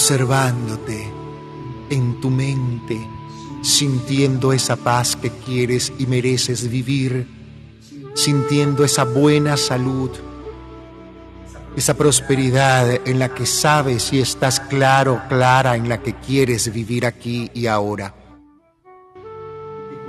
Observándote 0.08 1.06
en 1.90 2.22
tu 2.22 2.30
mente, 2.30 2.98
sintiendo 3.62 4.54
esa 4.54 4.78
paz 4.78 5.18
que 5.18 5.30
quieres 5.30 5.92
y 6.00 6.06
mereces 6.06 6.70
vivir, 6.70 7.28
sintiendo 8.16 8.86
esa 8.86 9.04
buena 9.04 9.58
salud, 9.58 10.12
esa 11.76 11.98
prosperidad 11.98 13.06
en 13.06 13.20
la 13.20 13.34
que 13.34 13.46
sabes 13.46 14.14
y 14.14 14.22
estás 14.22 14.62
claro, 14.62 15.24
clara 15.28 15.76
en 15.76 15.90
la 15.90 16.02
que 16.02 16.14
quieres 16.16 16.72
vivir 16.72 17.06
aquí 17.06 17.52
y 17.54 17.68
ahora. 17.68 18.16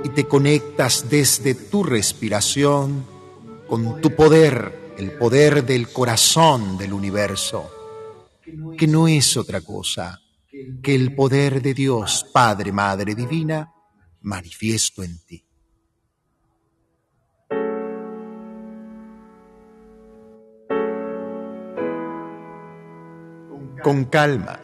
Y 0.05 0.09
te 0.09 0.23
conectas 0.29 1.09
desde 1.09 1.55
tu 1.55 1.83
respiración 1.83 3.03
con 3.67 3.99
tu 3.99 4.15
poder 4.15 4.93
el 4.97 5.11
poder 5.11 5.65
del 5.65 5.89
corazón 5.89 6.77
del 6.77 6.93
universo, 6.93 7.78
que 8.79 8.87
no 8.87 9.09
es 9.09 9.35
otra 9.35 9.59
cosa 9.59 10.21
que 10.81 10.95
el 10.95 11.13
poder 11.13 11.61
de 11.61 11.73
Dios, 11.73 12.25
Padre, 12.31 12.71
Madre 12.71 13.13
Divina, 13.13 13.73
manifiesto 14.21 15.03
en 15.03 15.19
ti. 15.25 15.45
Con 23.83 24.05
calma, 24.05 24.59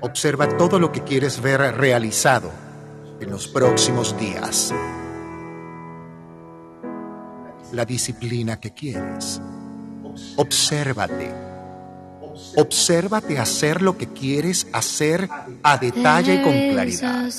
observa 0.00 0.56
todo 0.56 0.78
lo 0.78 0.90
que 0.90 1.02
quieres 1.02 1.42
ver 1.42 1.60
realizado 1.76 2.50
en 3.20 3.30
los 3.30 3.46
próximos 3.46 4.18
días 4.18 4.72
la 7.72 7.84
disciplina 7.84 8.58
que 8.58 8.72
quieres. 8.72 9.40
Obsérvate. 10.36 11.51
Obsérvate 12.56 13.38
hacer 13.38 13.82
lo 13.82 13.96
que 13.96 14.06
quieres 14.08 14.66
hacer 14.72 15.28
a 15.62 15.78
detalle 15.78 16.34
y 16.34 16.42
con 16.42 16.52
claridad. 16.52 17.30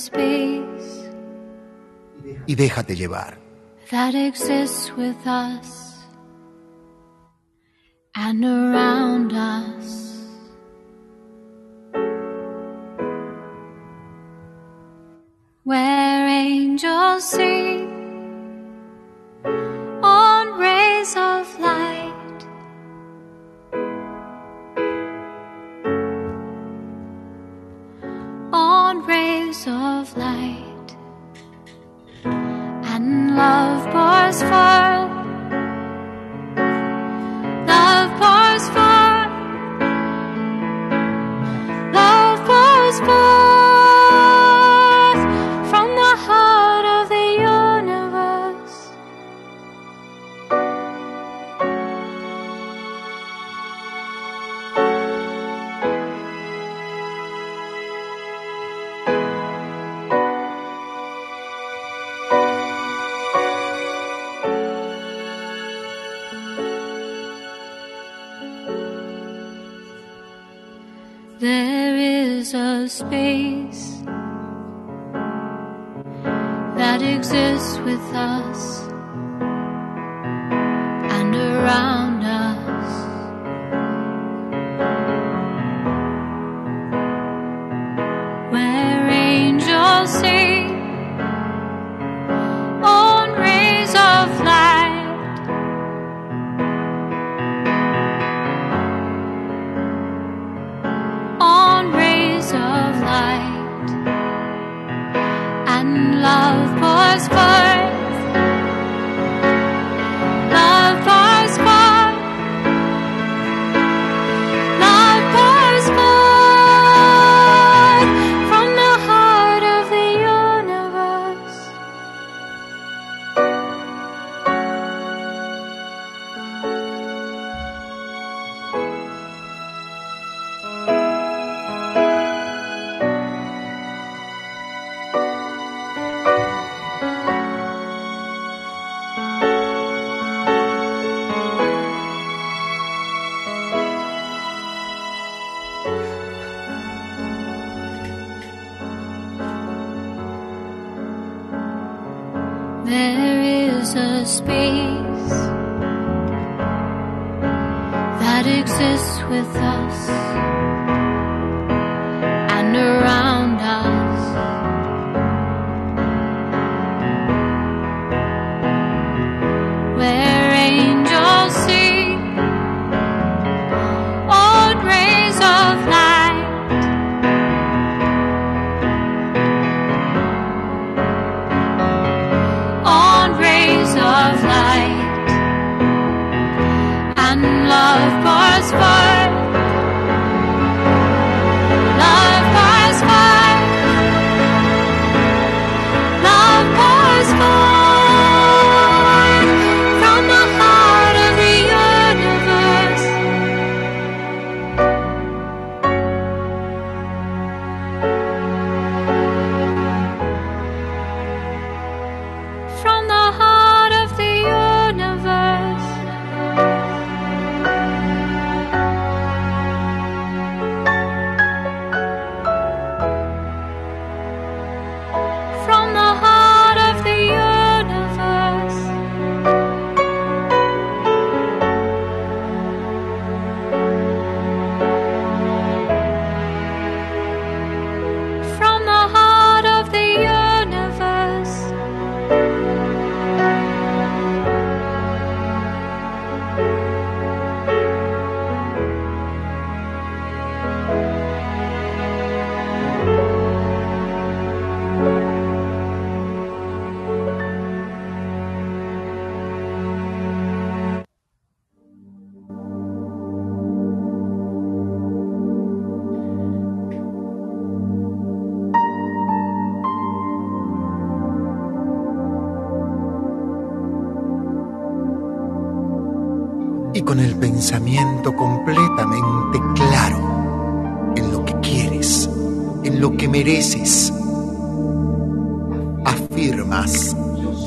Y 2.46 2.54
déjate 2.54 2.96
llevar. 2.96 3.38
That 3.90 4.14
exists 4.14 4.92
with 4.96 5.16
us 5.26 5.94
and 8.14 8.44
around 8.44 9.32
us. 9.32 10.02
Where 15.64 16.28
angels 16.28 17.24
sing. 17.24 17.53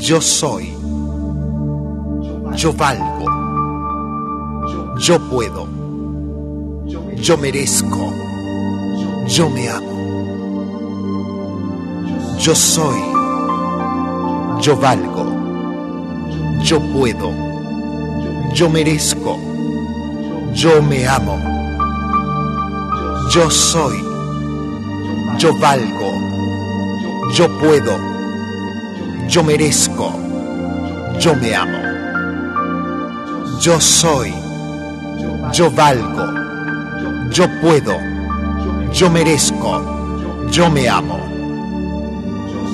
Yo 0.08 0.22
soy, 0.22 0.74
yo 2.55 2.72
valgo, 2.72 3.26
yo 4.97 5.20
puedo, 5.30 5.68
yo 7.18 7.38
merezco, 7.38 8.14
yo 9.28 9.49
me 9.49 9.70
amo. 9.70 9.97
Yo 12.39 12.55
soy, 12.55 13.01
yo 14.62 14.78
valgo, 14.78 15.26
yo 16.64 16.80
puedo 16.93 17.47
yo 18.53 18.70
merezco, 18.70 19.38
yo 20.53 20.82
me 20.82 21.05
amo, 21.05 21.38
yo 23.30 23.51
soy, 23.51 23.97
yo 25.38 25.53
valgo, 25.60 26.12
yo 27.34 27.49
puedo, 27.60 28.16
yo 29.28 29.44
merezco, 29.44 30.12
yo 31.20 31.36
me 31.36 31.54
amo, 31.54 31.78
yo 33.60 33.80
soy, 33.80 34.34
yo 35.52 35.70
valgo, 35.72 36.26
yo 37.30 37.46
puedo, 37.62 37.98
yo 38.94 39.10
merezco, 39.10 40.48
yo 40.50 40.70
me 40.70 40.88
amo, 40.88 41.20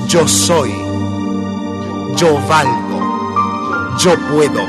yo 0.07 0.27
soy, 0.27 0.71
yo 2.15 2.39
valgo, 2.47 3.97
yo 3.97 4.15
puedo, 4.31 4.61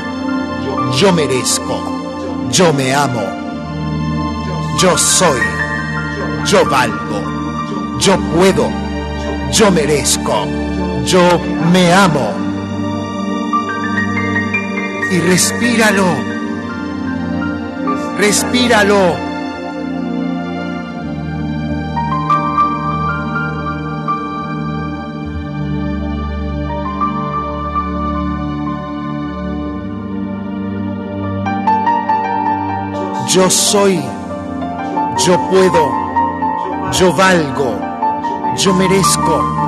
yo 0.97 1.13
merezco, 1.13 1.77
yo 2.51 2.73
me 2.73 2.95
amo, 2.95 3.21
yo 4.79 4.97
soy, 4.97 5.39
yo 6.45 6.65
valgo, 6.65 7.21
yo 7.99 8.17
puedo, 8.33 8.69
yo 9.51 9.71
merezco, 9.71 10.47
yo 11.05 11.39
me 11.71 11.93
amo. 11.93 12.31
Y 15.11 15.19
respíralo, 15.19 16.05
respíralo. 18.17 19.25
Yo 33.27 33.49
soy, 33.49 34.01
yo 35.25 35.49
puedo, 35.49 36.05
Yo 36.93 37.11
valgo, 37.13 37.77
yo 38.55 38.73
merezco, 38.73 39.64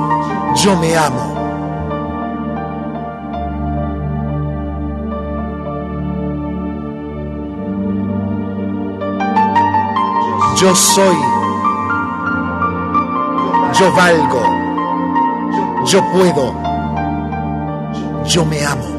yo 0.64 0.76
me 0.76 0.96
amo. 0.98 1.36
Yo 10.60 10.76
soy, 10.76 11.16
yo 13.80 13.92
valgo, 13.94 14.42
yo 15.86 16.04
puedo, 16.12 16.54
yo 18.26 18.44
me 18.46 18.66
amo. 18.66 18.97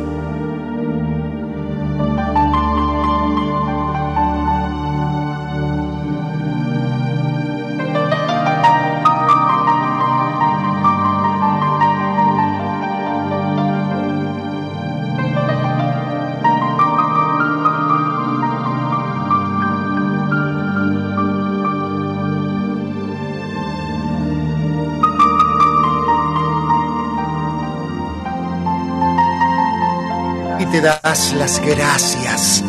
Das 31.08 31.32
las 31.32 31.58
gracias. 31.60 32.62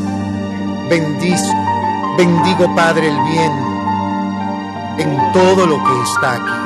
Bendiz, 0.90 1.42
bendigo 2.18 2.74
Padre 2.74 3.08
el 3.10 3.20
bien 3.32 3.52
en 4.98 5.32
todo 5.34 5.66
lo 5.66 5.78
que 5.84 6.02
está 6.04 6.34
aquí. 6.36 6.60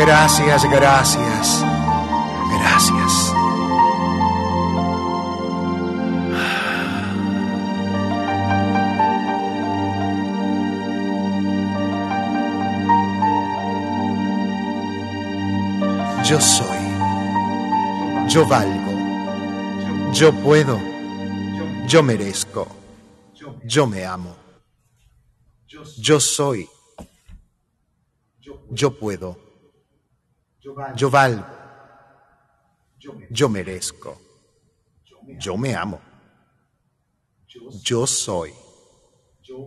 Gracias, 0.00 0.64
gracias, 0.64 1.64
gracias. 2.58 3.32
Yo 16.24 16.40
soy. 16.40 16.75
Yo 18.36 18.46
valgo. 18.46 18.92
Yo 20.12 20.30
puedo. 20.42 20.78
Yo 21.88 22.02
merezco. 22.02 22.68
Yo 23.64 23.86
me 23.86 24.04
amo. 24.04 24.36
Yo 25.96 26.20
soy. 26.20 26.68
Yo 28.68 28.90
puedo. 28.90 29.38
Yo 30.96 31.08
valgo. 31.08 31.46
Yo 33.30 33.48
merezco. 33.48 34.20
Yo 35.38 35.56
me 35.56 35.74
amo. 35.74 35.98
Yo 37.82 38.06
soy. 38.06 38.52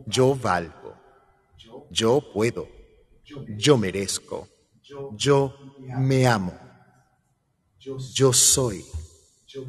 Yo 0.06 0.36
valgo. 0.36 0.96
Yo 1.90 2.22
puedo. 2.22 2.68
Yo 3.58 3.78
merezco. 3.80 4.48
Yo 5.16 5.56
me 5.98 6.28
amo. 6.28 6.69
Yo 8.14 8.34
soy, 8.34 8.86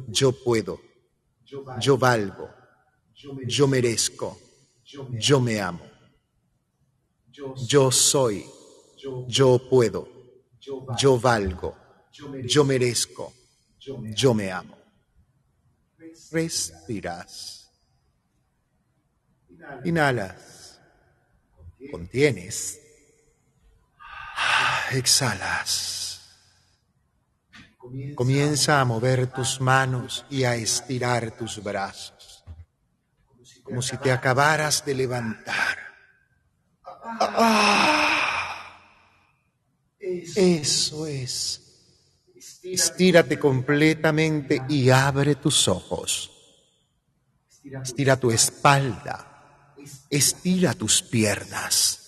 yo 0.05 0.31
puedo, 0.31 0.81
yo 1.73 1.97
valgo, 1.97 2.49
yo 3.41 3.67
merezco, 3.67 4.37
yo 5.09 5.39
me 5.39 5.59
amo. 5.61 5.85
Yo 7.55 7.91
soy, 7.91 8.45
yo 9.25 9.59
puedo, 9.69 10.07
yo 10.87 11.19
valgo, 11.19 11.75
yo 12.41 12.63
merezco, 12.63 13.33
yo 13.95 14.33
me 14.33 14.51
amo. 14.51 14.77
Respiras. 16.31 17.69
Inhalas. 19.83 20.79
Contienes. 21.91 22.79
Exhalas. 24.91 26.00
Comienza 28.15 28.79
a 28.79 28.85
mover 28.85 29.27
tus 29.27 29.59
manos 29.59 30.25
y 30.29 30.43
a 30.43 30.55
estirar 30.55 31.31
tus 31.31 31.63
brazos, 31.63 32.43
como 33.63 33.81
si 33.81 33.97
te 33.97 34.11
acabaras 34.11 34.85
de 34.85 34.93
levantar. 34.93 35.77
Ah, 37.19 38.01
eso 39.99 41.07
es. 41.07 41.57
Estírate 42.63 43.39
completamente 43.39 44.61
y 44.69 44.89
abre 44.89 45.35
tus 45.35 45.67
ojos. 45.67 46.31
Estira 47.63 48.17
tu 48.17 48.31
espalda. 48.31 49.75
Estira 50.09 50.73
tus 50.73 51.01
piernas. 51.01 52.00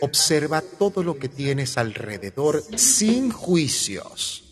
Observa 0.00 0.60
todo 0.60 1.02
lo 1.02 1.18
que 1.18 1.28
tienes 1.28 1.78
alrededor 1.78 2.62
sin 2.76 3.30
juicios. 3.30 4.44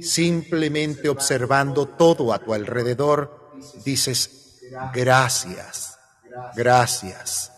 Simplemente 0.00 1.08
observando 1.08 1.86
todo 1.88 2.32
a 2.32 2.38
tu 2.38 2.54
alrededor, 2.54 3.52
dices, 3.84 4.60
gracias, 4.94 5.98
gracias, 6.54 7.52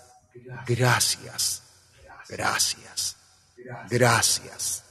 gracias, 0.67 1.63
gracias, 2.29 3.17
gracias. 3.91 4.83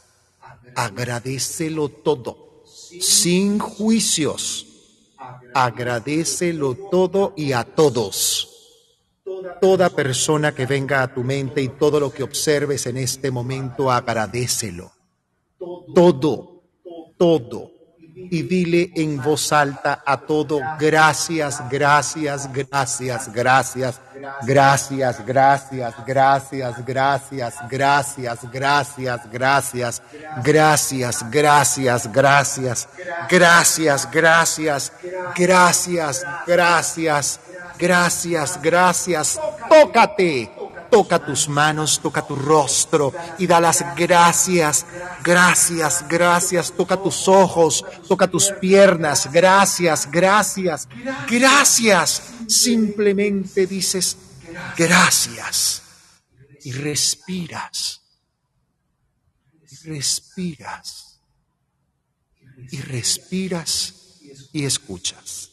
Agradecelo 0.76 1.89
todo, 1.89 2.64
sin 3.01 3.60
juicios. 3.60 4.68
Agradecelo 5.54 6.76
todo 6.91 7.34
y 7.36 7.54
a 7.54 7.64
todos 7.64 8.53
toda 9.61 9.89
persona 9.89 10.53
que 10.53 10.65
venga 10.65 11.01
a 11.01 11.13
tu 11.13 11.24
mente 11.24 11.61
y 11.61 11.69
todo 11.69 11.99
lo 11.99 12.11
que 12.11 12.24
observes 12.24 12.86
en 12.88 12.97
este 12.97 13.32
momento, 13.32 13.91
agradecelo. 13.91 14.91
Todo, 15.95 16.63
todo. 17.17 17.71
Y 18.15 18.43
dile 18.43 18.91
en 18.95 19.21
voz 19.21 19.51
alta 19.51 20.03
a 20.05 20.17
todo, 20.17 20.59
gracias, 20.80 21.63
gracias, 21.69 22.51
gracias, 22.53 23.32
gracias, 23.34 23.99
gracias, 24.43 25.26
gracias, 25.26 25.26
gracias, 25.26 25.95
gracias, 26.05 26.86
gracias, 26.86 27.65
gracias, 27.69 28.39
gracias, 28.51 29.71
gracias, 29.71 31.32
gracias, 31.32 32.11
gracias, 32.11 32.89
gracias, 33.30 34.09
gracias, 34.11 34.91
gracias, 35.36 36.26
gracias, 36.45 37.39
Gracias, 37.84 38.61
gracias. 38.61 39.38
Tócate. 39.67 40.49
Toca 40.89 41.19
tus 41.19 41.49
manos, 41.49 41.99
toca 41.99 42.25
tu 42.25 42.34
rostro 42.34 43.11
y 43.38 43.45
da 43.45 43.59
las 43.59 43.84
gracias. 43.93 44.86
Gracias, 45.21 46.05
gracias. 46.07 46.71
Toca 46.71 46.95
tus 46.95 47.27
ojos, 47.27 47.84
toca 48.07 48.25
tus 48.29 48.53
piernas. 48.61 49.29
Gracias, 49.34 50.09
gracias, 50.09 50.88
gracias. 51.27 52.23
Simplemente 52.47 53.67
dices 53.67 54.15
gracias 54.77 55.81
y 56.63 56.71
respiras. 56.71 58.01
Respiras. 59.84 61.19
Y 62.71 62.79
respiras 62.79 63.93
y 64.53 64.63
escuchas. 64.63 65.53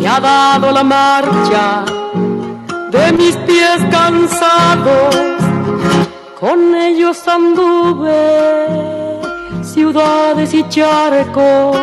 me 0.00 0.08
ha 0.08 0.18
dado 0.18 0.72
la 0.72 0.82
marcha 0.82 1.84
de 2.90 3.12
mis 3.12 3.36
pies 3.36 3.84
cansados, 3.90 5.14
con 6.40 6.74
ellos 6.74 7.28
anduve 7.28 9.20
ciudades 9.62 10.54
y 10.54 10.66
charcos, 10.68 11.76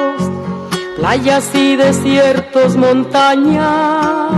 playas 0.98 1.54
y 1.54 1.76
desiertos, 1.76 2.76
montañas 2.76 4.32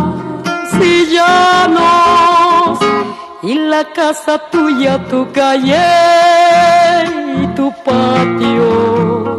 y 0.82 1.06
llanos 1.14 2.80
y 3.42 3.54
la 3.56 3.86
casa 3.94 4.40
tuya, 4.52 5.06
tu 5.06 5.32
calle 5.32 5.78
y 7.44 7.48
tu 7.56 7.74
patio. 7.86 9.39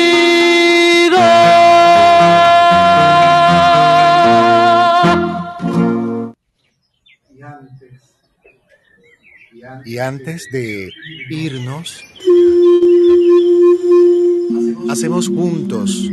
Y 9.85 9.97
antes 9.97 10.49
de 10.51 10.91
irnos, 11.29 12.03
hacemos 14.89 15.27
juntos 15.27 16.09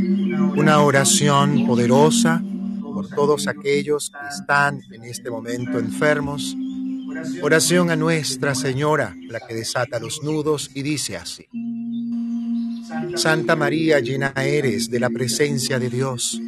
una 0.56 0.80
oración 0.80 1.66
poderosa 1.66 2.42
por 2.82 3.08
todos 3.08 3.46
aquellos 3.46 4.10
que 4.10 4.28
están 4.28 4.80
en 4.90 5.04
este 5.04 5.30
momento 5.30 5.78
enfermos. 5.78 6.56
Oración 7.42 7.90
a 7.90 7.96
Nuestra 7.96 8.54
Señora, 8.54 9.14
la 9.28 9.40
que 9.40 9.54
desata 9.54 9.98
los 9.98 10.22
nudos, 10.22 10.70
y 10.74 10.82
dice 10.82 11.16
así. 11.16 11.46
Santa 13.16 13.56
María, 13.56 14.00
llena 14.00 14.32
eres 14.36 14.90
de 14.90 15.00
la 15.00 15.10
presencia 15.10 15.78
de 15.78 15.90
Dios. 15.90 16.40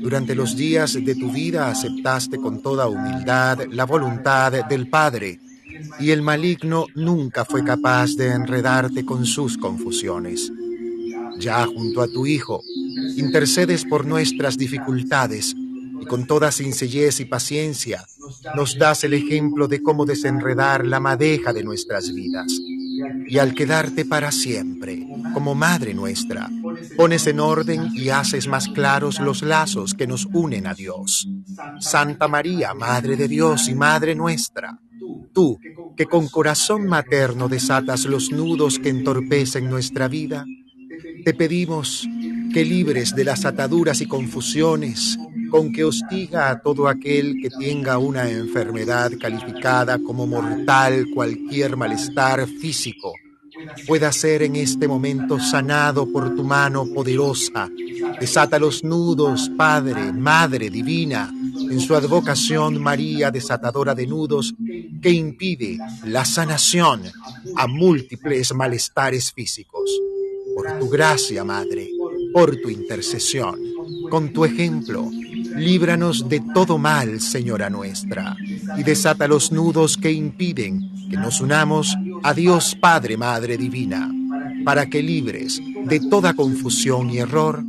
Durante 0.00 0.34
los 0.34 0.56
días 0.56 0.94
de 0.94 1.14
tu 1.14 1.30
vida 1.30 1.70
aceptaste 1.70 2.38
con 2.38 2.62
toda 2.62 2.88
humildad 2.88 3.60
la 3.70 3.84
voluntad 3.84 4.64
del 4.66 4.88
Padre, 4.88 5.38
y 6.00 6.10
el 6.10 6.22
maligno 6.22 6.86
nunca 6.94 7.44
fue 7.44 7.64
capaz 7.64 8.14
de 8.16 8.28
enredarte 8.28 9.04
con 9.04 9.26
sus 9.26 9.58
confusiones. 9.58 10.52
Ya 11.38 11.64
junto 11.66 12.02
a 12.02 12.08
tu 12.08 12.26
Hijo, 12.26 12.62
intercedes 13.16 13.84
por 13.84 14.06
nuestras 14.06 14.56
dificultades 14.56 15.54
y 16.00 16.06
con 16.06 16.26
toda 16.26 16.50
sencillez 16.50 17.20
y 17.20 17.24
paciencia 17.24 18.04
nos 18.54 18.78
das 18.78 19.04
el 19.04 19.14
ejemplo 19.14 19.68
de 19.68 19.82
cómo 19.82 20.04
desenredar 20.04 20.86
la 20.86 21.00
madeja 21.00 21.52
de 21.52 21.64
nuestras 21.64 22.12
vidas. 22.12 22.52
Y 23.26 23.38
al 23.38 23.54
quedarte 23.54 24.04
para 24.04 24.32
siempre, 24.32 25.06
como 25.32 25.54
Madre 25.54 25.94
nuestra, 25.94 26.50
pones 26.96 27.26
en 27.26 27.40
orden 27.40 27.90
y 27.94 28.08
haces 28.08 28.48
más 28.48 28.68
claros 28.68 29.20
los 29.20 29.42
lazos 29.42 29.94
que 29.94 30.06
nos 30.06 30.26
unen 30.32 30.66
a 30.66 30.74
Dios. 30.74 31.28
Santa 31.78 32.26
María, 32.28 32.74
Madre 32.74 33.16
de 33.16 33.28
Dios 33.28 33.68
y 33.68 33.74
Madre 33.74 34.14
nuestra, 34.14 34.78
tú 35.28 35.58
que 35.96 36.06
con 36.06 36.28
corazón 36.28 36.86
materno 36.86 37.48
desatas 37.48 38.04
los 38.04 38.30
nudos 38.30 38.78
que 38.78 38.88
entorpecen 38.88 39.68
nuestra 39.68 40.08
vida, 40.08 40.44
te 41.24 41.34
pedimos 41.34 42.06
que 42.52 42.64
libres 42.64 43.14
de 43.14 43.24
las 43.24 43.44
ataduras 43.44 44.00
y 44.00 44.06
confusiones 44.06 45.18
con 45.50 45.72
que 45.72 45.84
hostiga 45.84 46.50
a 46.50 46.60
todo 46.60 46.88
aquel 46.88 47.36
que 47.40 47.50
tenga 47.50 47.98
una 47.98 48.30
enfermedad 48.30 49.12
calificada 49.20 49.98
como 49.98 50.26
mortal 50.26 51.06
cualquier 51.14 51.76
malestar 51.76 52.46
físico 52.46 53.12
pueda 53.86 54.12
ser 54.12 54.42
en 54.42 54.56
este 54.56 54.86
momento 54.86 55.38
sanado 55.38 56.10
por 56.10 56.34
tu 56.34 56.44
mano 56.44 56.86
poderosa. 56.86 57.68
Desata 58.20 58.58
los 58.58 58.84
nudos, 58.84 59.50
Padre, 59.56 60.12
Madre 60.12 60.70
Divina, 60.70 61.32
en 61.58 61.80
su 61.80 61.94
advocación 61.94 62.80
María 62.80 63.30
desatadora 63.30 63.94
de 63.94 64.06
nudos, 64.06 64.54
que 65.00 65.10
impide 65.10 65.78
la 66.04 66.24
sanación 66.24 67.02
a 67.56 67.66
múltiples 67.66 68.54
malestares 68.54 69.32
físicos. 69.32 69.90
Por 70.54 70.78
tu 70.78 70.88
gracia, 70.88 71.44
Madre, 71.44 71.90
por 72.32 72.56
tu 72.56 72.68
intercesión, 72.68 73.58
con 74.10 74.32
tu 74.32 74.44
ejemplo, 74.44 75.08
líbranos 75.56 76.28
de 76.28 76.42
todo 76.54 76.78
mal, 76.78 77.20
Señora 77.20 77.70
nuestra, 77.70 78.36
y 78.76 78.82
desata 78.82 79.28
los 79.28 79.52
nudos 79.52 79.96
que 79.96 80.12
impiden 80.12 81.08
que 81.10 81.16
nos 81.16 81.40
unamos 81.40 81.96
a 82.22 82.34
Dios 82.34 82.76
Padre, 82.80 83.16
Madre 83.16 83.56
Divina, 83.56 84.12
para 84.64 84.86
que 84.86 85.02
libres 85.02 85.60
de 85.84 86.00
toda 86.00 86.34
confusión 86.34 87.10
y 87.10 87.18
error, 87.18 87.64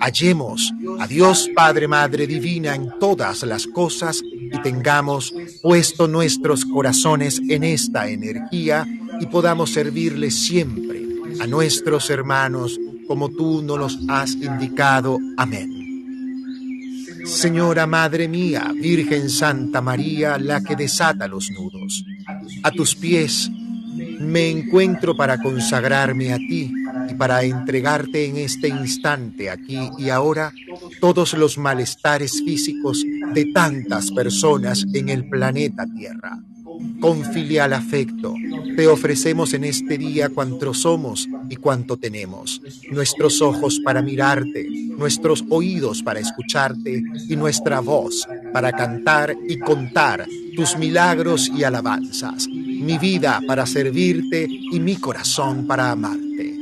hallemos 0.00 0.72
a 0.98 1.06
Dios 1.06 1.50
Padre, 1.54 1.88
Madre 1.88 2.26
Divina 2.26 2.74
en 2.74 2.98
todas 2.98 3.42
las 3.42 3.66
cosas 3.66 4.22
y 4.22 4.58
tengamos 4.62 5.34
puesto 5.62 6.08
nuestros 6.08 6.64
corazones 6.64 7.40
en 7.48 7.64
esta 7.64 8.08
energía 8.08 8.86
y 9.20 9.26
podamos 9.26 9.70
servirle 9.70 10.30
siempre 10.30 11.02
a 11.40 11.46
nuestros 11.46 12.10
hermanos 12.10 12.78
como 13.06 13.28
tú 13.28 13.62
nos 13.62 13.78
los 13.78 13.98
has 14.08 14.34
indicado. 14.34 15.18
Amén. 15.36 15.84
Señora 17.24 17.86
Madre 17.86 18.28
mía, 18.28 18.72
Virgen 18.74 19.30
Santa 19.30 19.80
María, 19.80 20.38
la 20.38 20.62
que 20.62 20.76
desata 20.76 21.26
los 21.26 21.50
nudos, 21.50 22.04
a 22.62 22.70
tus 22.70 22.94
pies 22.94 23.50
me 24.20 24.50
encuentro 24.50 25.16
para 25.16 25.38
consagrarme 25.38 26.32
a 26.32 26.36
ti 26.36 26.70
y 27.08 27.14
para 27.14 27.42
entregarte 27.42 28.26
en 28.26 28.36
este 28.36 28.68
instante, 28.68 29.50
aquí 29.50 29.90
y 29.98 30.10
ahora, 30.10 30.52
todos 31.00 31.34
los 31.34 31.58
malestares 31.58 32.42
físicos 32.44 33.04
de 33.32 33.46
tantas 33.46 34.10
personas 34.10 34.86
en 34.92 35.08
el 35.08 35.28
planeta 35.28 35.86
Tierra. 35.86 36.38
Con 37.00 37.24
filial 37.24 37.72
afecto, 37.72 38.34
te 38.76 38.88
ofrecemos 38.88 39.54
en 39.54 39.64
este 39.64 39.96
día 39.98 40.28
cuanto 40.28 40.74
somos 40.74 41.28
y 41.48 41.56
cuanto 41.56 41.96
tenemos, 41.96 42.60
nuestros 42.90 43.40
ojos 43.42 43.80
para 43.84 44.02
mirarte, 44.02 44.66
nuestros 44.96 45.44
oídos 45.50 46.02
para 46.02 46.20
escucharte 46.20 47.02
y 47.28 47.36
nuestra 47.36 47.80
voz 47.80 48.26
para 48.52 48.72
cantar 48.72 49.36
y 49.48 49.58
contar 49.58 50.26
tus 50.56 50.76
milagros 50.76 51.50
y 51.54 51.64
alabanzas, 51.64 52.48
mi 52.48 52.98
vida 52.98 53.40
para 53.46 53.66
servirte 53.66 54.46
y 54.48 54.80
mi 54.80 54.96
corazón 54.96 55.66
para 55.66 55.90
amarte. 55.90 56.53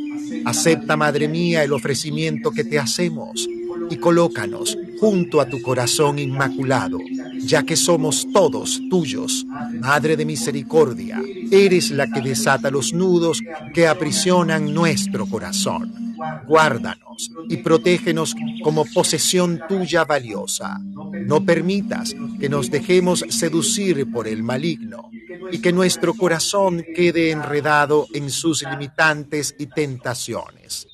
Acepta, 0.45 0.97
Madre 0.97 1.29
mía, 1.29 1.63
el 1.63 1.73
ofrecimiento 1.73 2.51
que 2.51 2.65
te 2.65 2.79
hacemos 2.79 3.49
y 3.91 3.97
colócanos 3.97 4.77
junto 4.99 5.41
a 5.41 5.47
tu 5.47 5.61
corazón 5.61 6.19
inmaculado, 6.19 6.99
ya 7.39 7.63
que 7.63 7.77
somos 7.77 8.27
todos 8.33 8.81
tuyos. 8.89 9.45
Madre 9.81 10.17
de 10.17 10.25
misericordia, 10.25 11.21
eres 11.51 11.91
la 11.91 12.07
que 12.07 12.21
desata 12.21 12.71
los 12.71 12.93
nudos 12.93 13.43
que 13.75 13.87
aprisionan 13.87 14.73
nuestro 14.73 15.27
corazón. 15.27 16.12
Guárdanos 16.47 17.31
y 17.49 17.59
protégenos 17.59 18.35
como 18.63 18.85
posesión 18.85 19.61
tuya 19.69 20.05
valiosa. 20.05 20.79
No 21.27 21.45
permitas 21.45 22.15
que 22.41 22.49
nos 22.49 22.71
dejemos 22.71 23.25
seducir 23.29 24.11
por 24.11 24.29
el 24.29 24.43
maligno 24.43 25.11
y 25.51 25.61
que 25.61 25.73
nuestro 25.73 26.15
corazón 26.15 26.85
quede 26.95 27.31
enredado 27.31 28.07
en 28.15 28.31
sus 28.31 28.63
limitantes 28.63 29.55
y 29.59 29.67
tentaciones. 29.67 30.87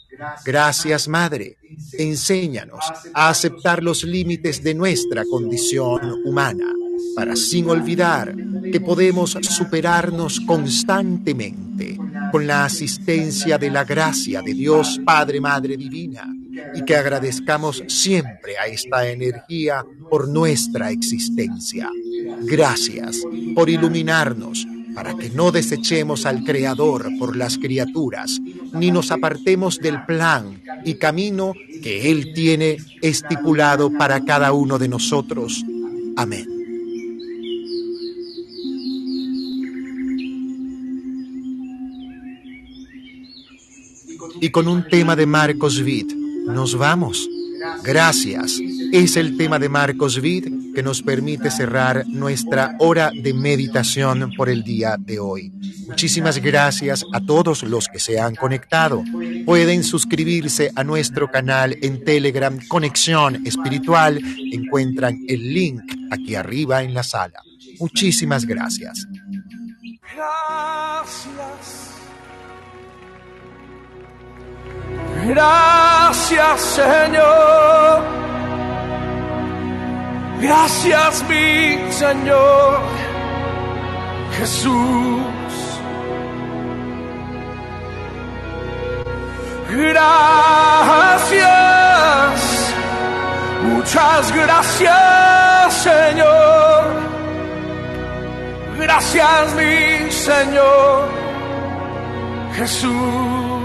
Gracias, 0.44 1.08
Madre. 1.08 1.58
Enséñanos 1.92 2.84
a 3.14 3.28
aceptar 3.28 3.82
los 3.82 4.04
límites 4.04 4.62
de 4.62 4.74
nuestra 4.74 5.24
condición 5.24 6.22
humana, 6.24 6.72
para 7.14 7.36
sin 7.36 7.68
olvidar 7.68 8.34
que 8.70 8.80
podemos 8.80 9.36
superarnos 9.40 10.40
constantemente 10.40 11.98
con 12.30 12.46
la 12.46 12.64
asistencia 12.64 13.58
de 13.58 13.70
la 13.70 13.84
gracia 13.84 14.42
de 14.42 14.54
Dios 14.54 15.00
Padre, 15.04 15.40
Madre 15.40 15.76
Divina, 15.76 16.32
y 16.74 16.84
que 16.84 16.96
agradezcamos 16.96 17.82
siempre 17.88 18.58
a 18.58 18.66
esta 18.66 19.08
energía 19.08 19.84
por 20.10 20.28
nuestra 20.28 20.90
existencia. 20.90 21.90
Gracias 22.42 23.22
por 23.54 23.70
iluminarnos 23.70 24.66
para 24.94 25.14
que 25.14 25.30
no 25.30 25.52
desechemos 25.52 26.26
al 26.26 26.42
Creador 26.42 27.08
por 27.18 27.36
las 27.36 27.56
criaturas, 27.56 28.40
ni 28.72 28.90
nos 28.90 29.12
apartemos 29.12 29.78
del 29.78 30.04
plan 30.04 30.60
y 30.84 30.94
camino 30.94 31.52
que 31.82 32.10
Él 32.10 32.32
tiene 32.34 32.78
estipulado 33.00 33.92
para 33.92 34.24
cada 34.24 34.52
uno 34.52 34.78
de 34.78 34.88
nosotros. 34.88 35.64
Amén. 36.16 36.57
Y 44.40 44.50
con 44.50 44.68
un 44.68 44.86
tema 44.88 45.16
de 45.16 45.26
Marcos 45.26 45.80
Witt 45.80 46.12
nos 46.46 46.76
vamos. 46.76 47.28
Gracias. 47.82 48.58
Es 48.92 49.16
el 49.16 49.36
tema 49.36 49.58
de 49.58 49.68
Marcos 49.68 50.20
Vid 50.20 50.74
que 50.74 50.82
nos 50.82 51.02
permite 51.02 51.50
cerrar 51.50 52.06
nuestra 52.06 52.76
hora 52.78 53.10
de 53.14 53.34
meditación 53.34 54.32
por 54.36 54.48
el 54.48 54.62
día 54.62 54.96
de 54.98 55.18
hoy. 55.18 55.52
Muchísimas 55.88 56.38
gracias 56.38 57.04
a 57.12 57.20
todos 57.20 57.62
los 57.64 57.88
que 57.88 57.98
se 57.98 58.20
han 58.20 58.34
conectado. 58.34 59.02
Pueden 59.44 59.82
suscribirse 59.82 60.70
a 60.74 60.84
nuestro 60.84 61.30
canal 61.30 61.76
en 61.82 62.04
Telegram 62.04 62.58
Conexión 62.68 63.46
Espiritual. 63.46 64.20
Encuentran 64.52 65.18
el 65.28 65.52
link 65.52 65.82
aquí 66.10 66.34
arriba 66.34 66.82
en 66.82 66.94
la 66.94 67.02
sala. 67.02 67.42
Muchísimas 67.80 68.44
gracias. 68.44 69.06
Gracias. 70.14 71.97
Gracias 75.28 76.60
Señor. 76.60 78.02
Gracias 80.40 81.22
mi 81.28 81.92
Señor 81.92 82.80
Jesús. 84.38 85.20
Gracias. 89.70 90.08
Muchas 93.64 94.32
gracias 94.34 95.74
Señor. 95.74 96.84
Gracias 98.78 99.54
mi 99.54 100.10
Señor 100.10 101.08
Jesús. 102.56 103.57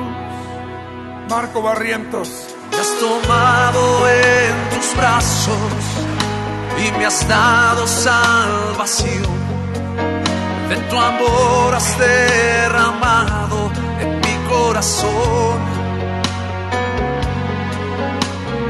Marco 1.29 1.61
Barrientos. 1.61 2.29
Me 2.71 2.77
has 2.77 2.99
tomado 2.99 4.09
en 4.09 4.69
tus 4.69 4.97
brazos 4.97 5.57
y 6.77 6.91
me 6.97 7.05
has 7.05 7.27
dado 7.27 7.87
salvación. 7.87 9.43
De 10.69 10.75
tu 10.89 10.97
amor 10.99 11.75
has 11.75 11.97
derramado 11.97 13.71
en 13.99 14.19
mi 14.19 14.49
corazón. 14.49 15.59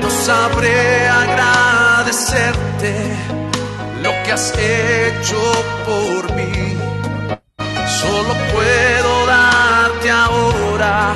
No 0.02 0.10
sabré 0.10 1.08
agradecerte 1.08 2.94
lo 4.02 4.12
que 4.24 4.32
has 4.32 4.54
hecho 4.58 5.42
por 5.86 6.36
mí. 6.36 6.78
Solo 8.02 8.34
puedo 8.54 9.26
darte 9.26 10.12
ahora 10.12 11.16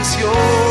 canción. 0.00 0.69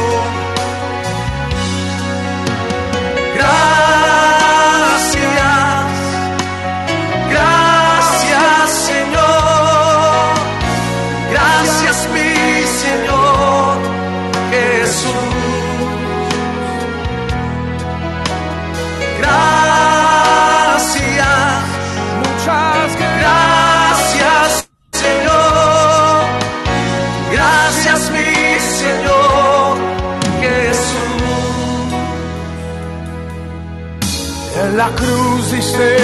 la 34.89 34.95
cruz 34.95 35.51
diste 35.51 35.95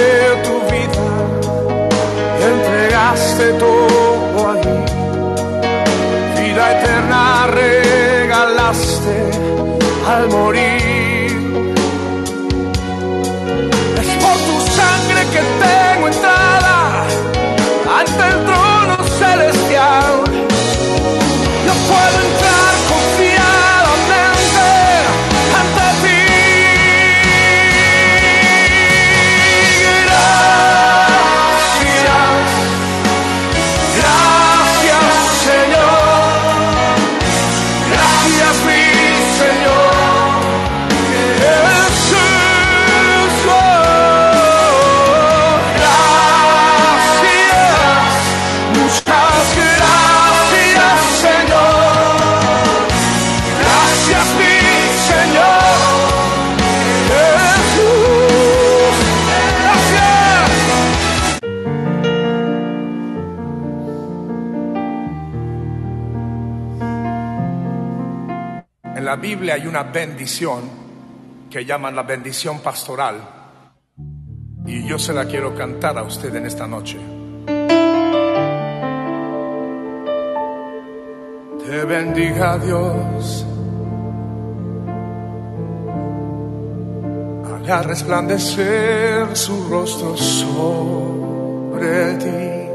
tu 0.44 0.54
vida, 0.72 1.06
entregaste 2.52 3.52
todo 3.54 4.50
ahí, 4.50 4.84
vida 6.38 6.64
eterna 6.78 7.46
regalaste 7.48 9.16
al 10.08 10.28
morir. 10.28 11.30
Es 14.02 14.10
por 14.22 14.36
tu 14.46 14.56
sangre 14.78 15.20
que 15.32 15.42
te 15.60 15.85
Biblia 69.26 69.54
hay 69.54 69.66
una 69.66 69.82
bendición 69.82 70.70
que 71.50 71.64
llaman 71.64 71.96
la 71.96 72.04
bendición 72.04 72.60
pastoral. 72.60 73.16
Y 74.64 74.86
yo 74.86 75.00
se 75.00 75.12
la 75.12 75.24
quiero 75.24 75.52
cantar 75.52 75.98
a 75.98 76.04
usted 76.04 76.32
en 76.36 76.46
esta 76.46 76.68
noche. 76.68 76.96
Te 81.64 81.84
bendiga 81.86 82.56
Dios, 82.58 83.44
haga 87.52 87.82
resplandecer 87.82 89.36
su 89.36 89.68
rostro 89.68 90.16
sobre 90.16 92.14
ti 92.14 92.65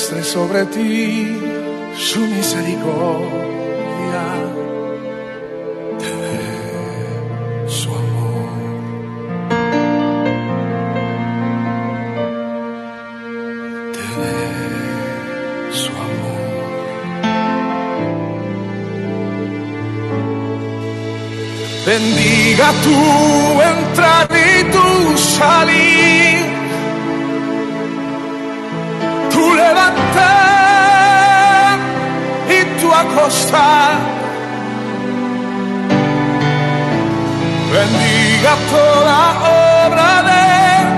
muestre 0.00 0.24
sobre 0.24 0.64
ti 0.64 1.36
su 1.94 2.20
misericordia, 2.20 4.24
te 5.98 6.10
dé 6.22 6.40
su 7.68 7.90
amor. 7.90 8.48
Te 13.92 14.04
dé 14.20 14.40
su 15.82 15.92
amor. 16.08 16.52
Bendiga 21.84 22.68
tu 22.84 22.96
entrar 23.74 24.28
y 24.32 24.34
tu 24.74 24.88
salir, 25.18 26.39
levantar 30.14 31.78
y 32.48 32.58
tu 32.80 32.88
acostar. 32.92 33.98
Bendiga 37.72 38.52
toda 38.70 39.20
obra 39.86 40.10
de 40.30 40.46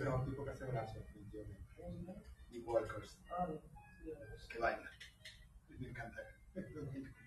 el 0.00 0.06
mejor 0.06 0.24
tipo 0.24 0.44
que 0.44 0.50
hace 0.50 0.64
brazos. 0.64 1.04
Y 2.50 2.58
Walkers. 2.60 3.18
Que 4.48 4.58
baila. 4.58 4.90
Me 5.78 5.88
encanta. 5.88 6.18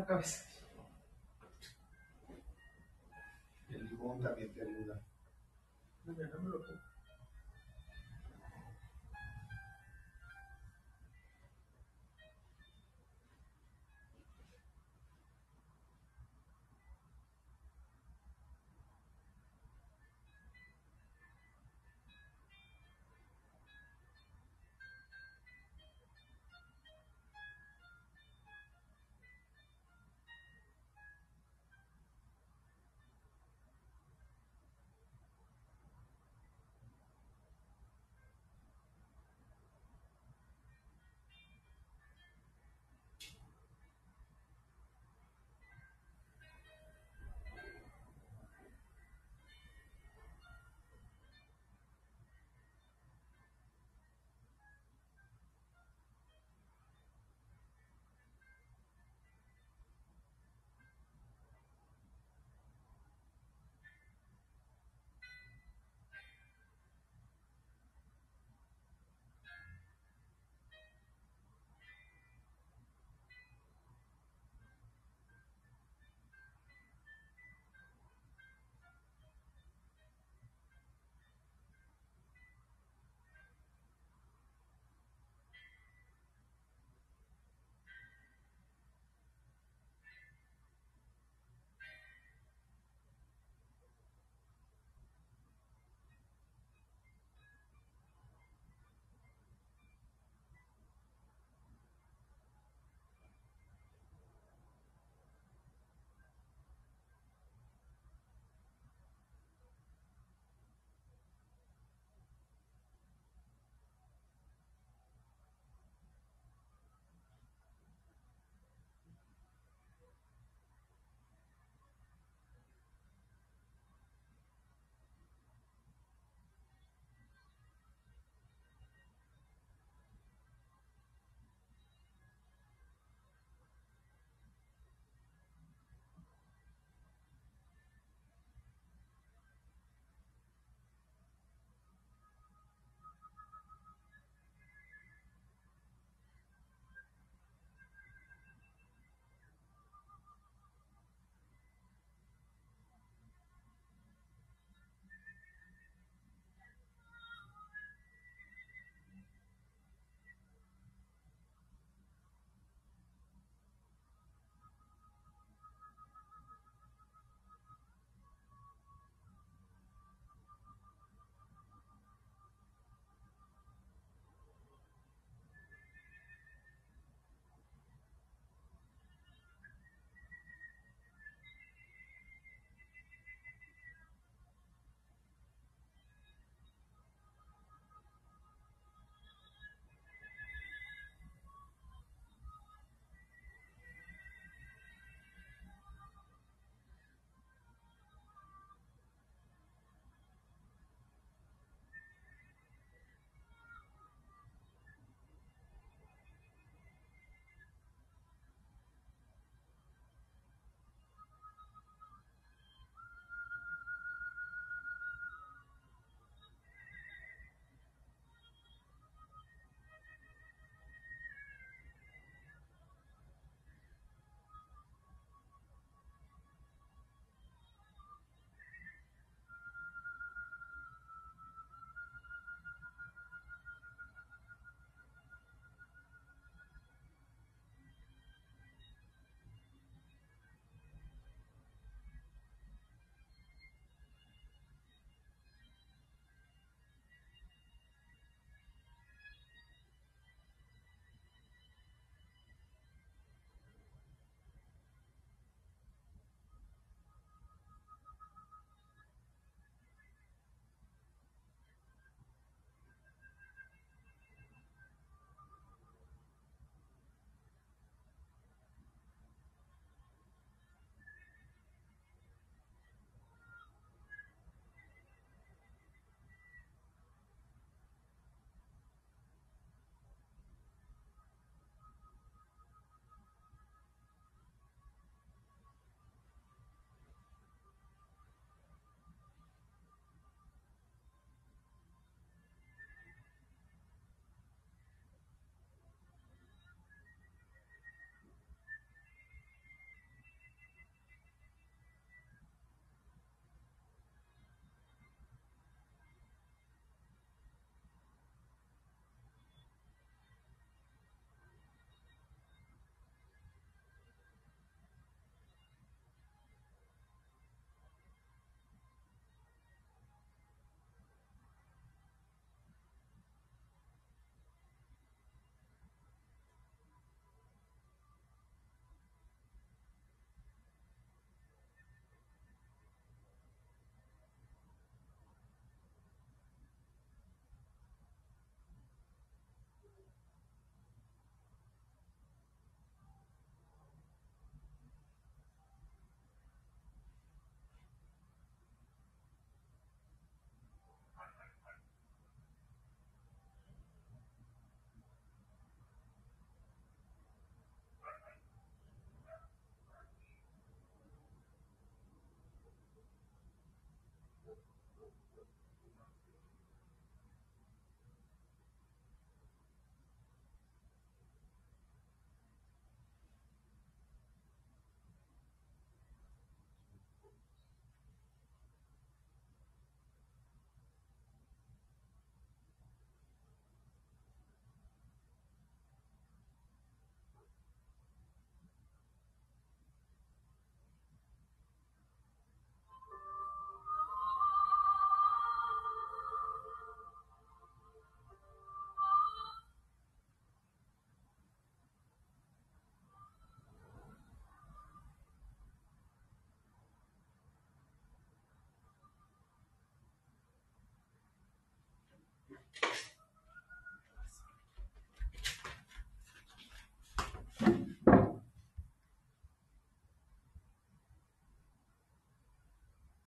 la 0.00 0.06
cabeza. 0.06 0.44
El 3.68 3.88
limón 3.88 4.20
también 4.20 4.52
te 4.52 4.62
ayuda. 4.62 5.00
Mañana 6.04 6.36
me 6.42 6.48
lo 6.48 6.58
pongo. 6.58 6.89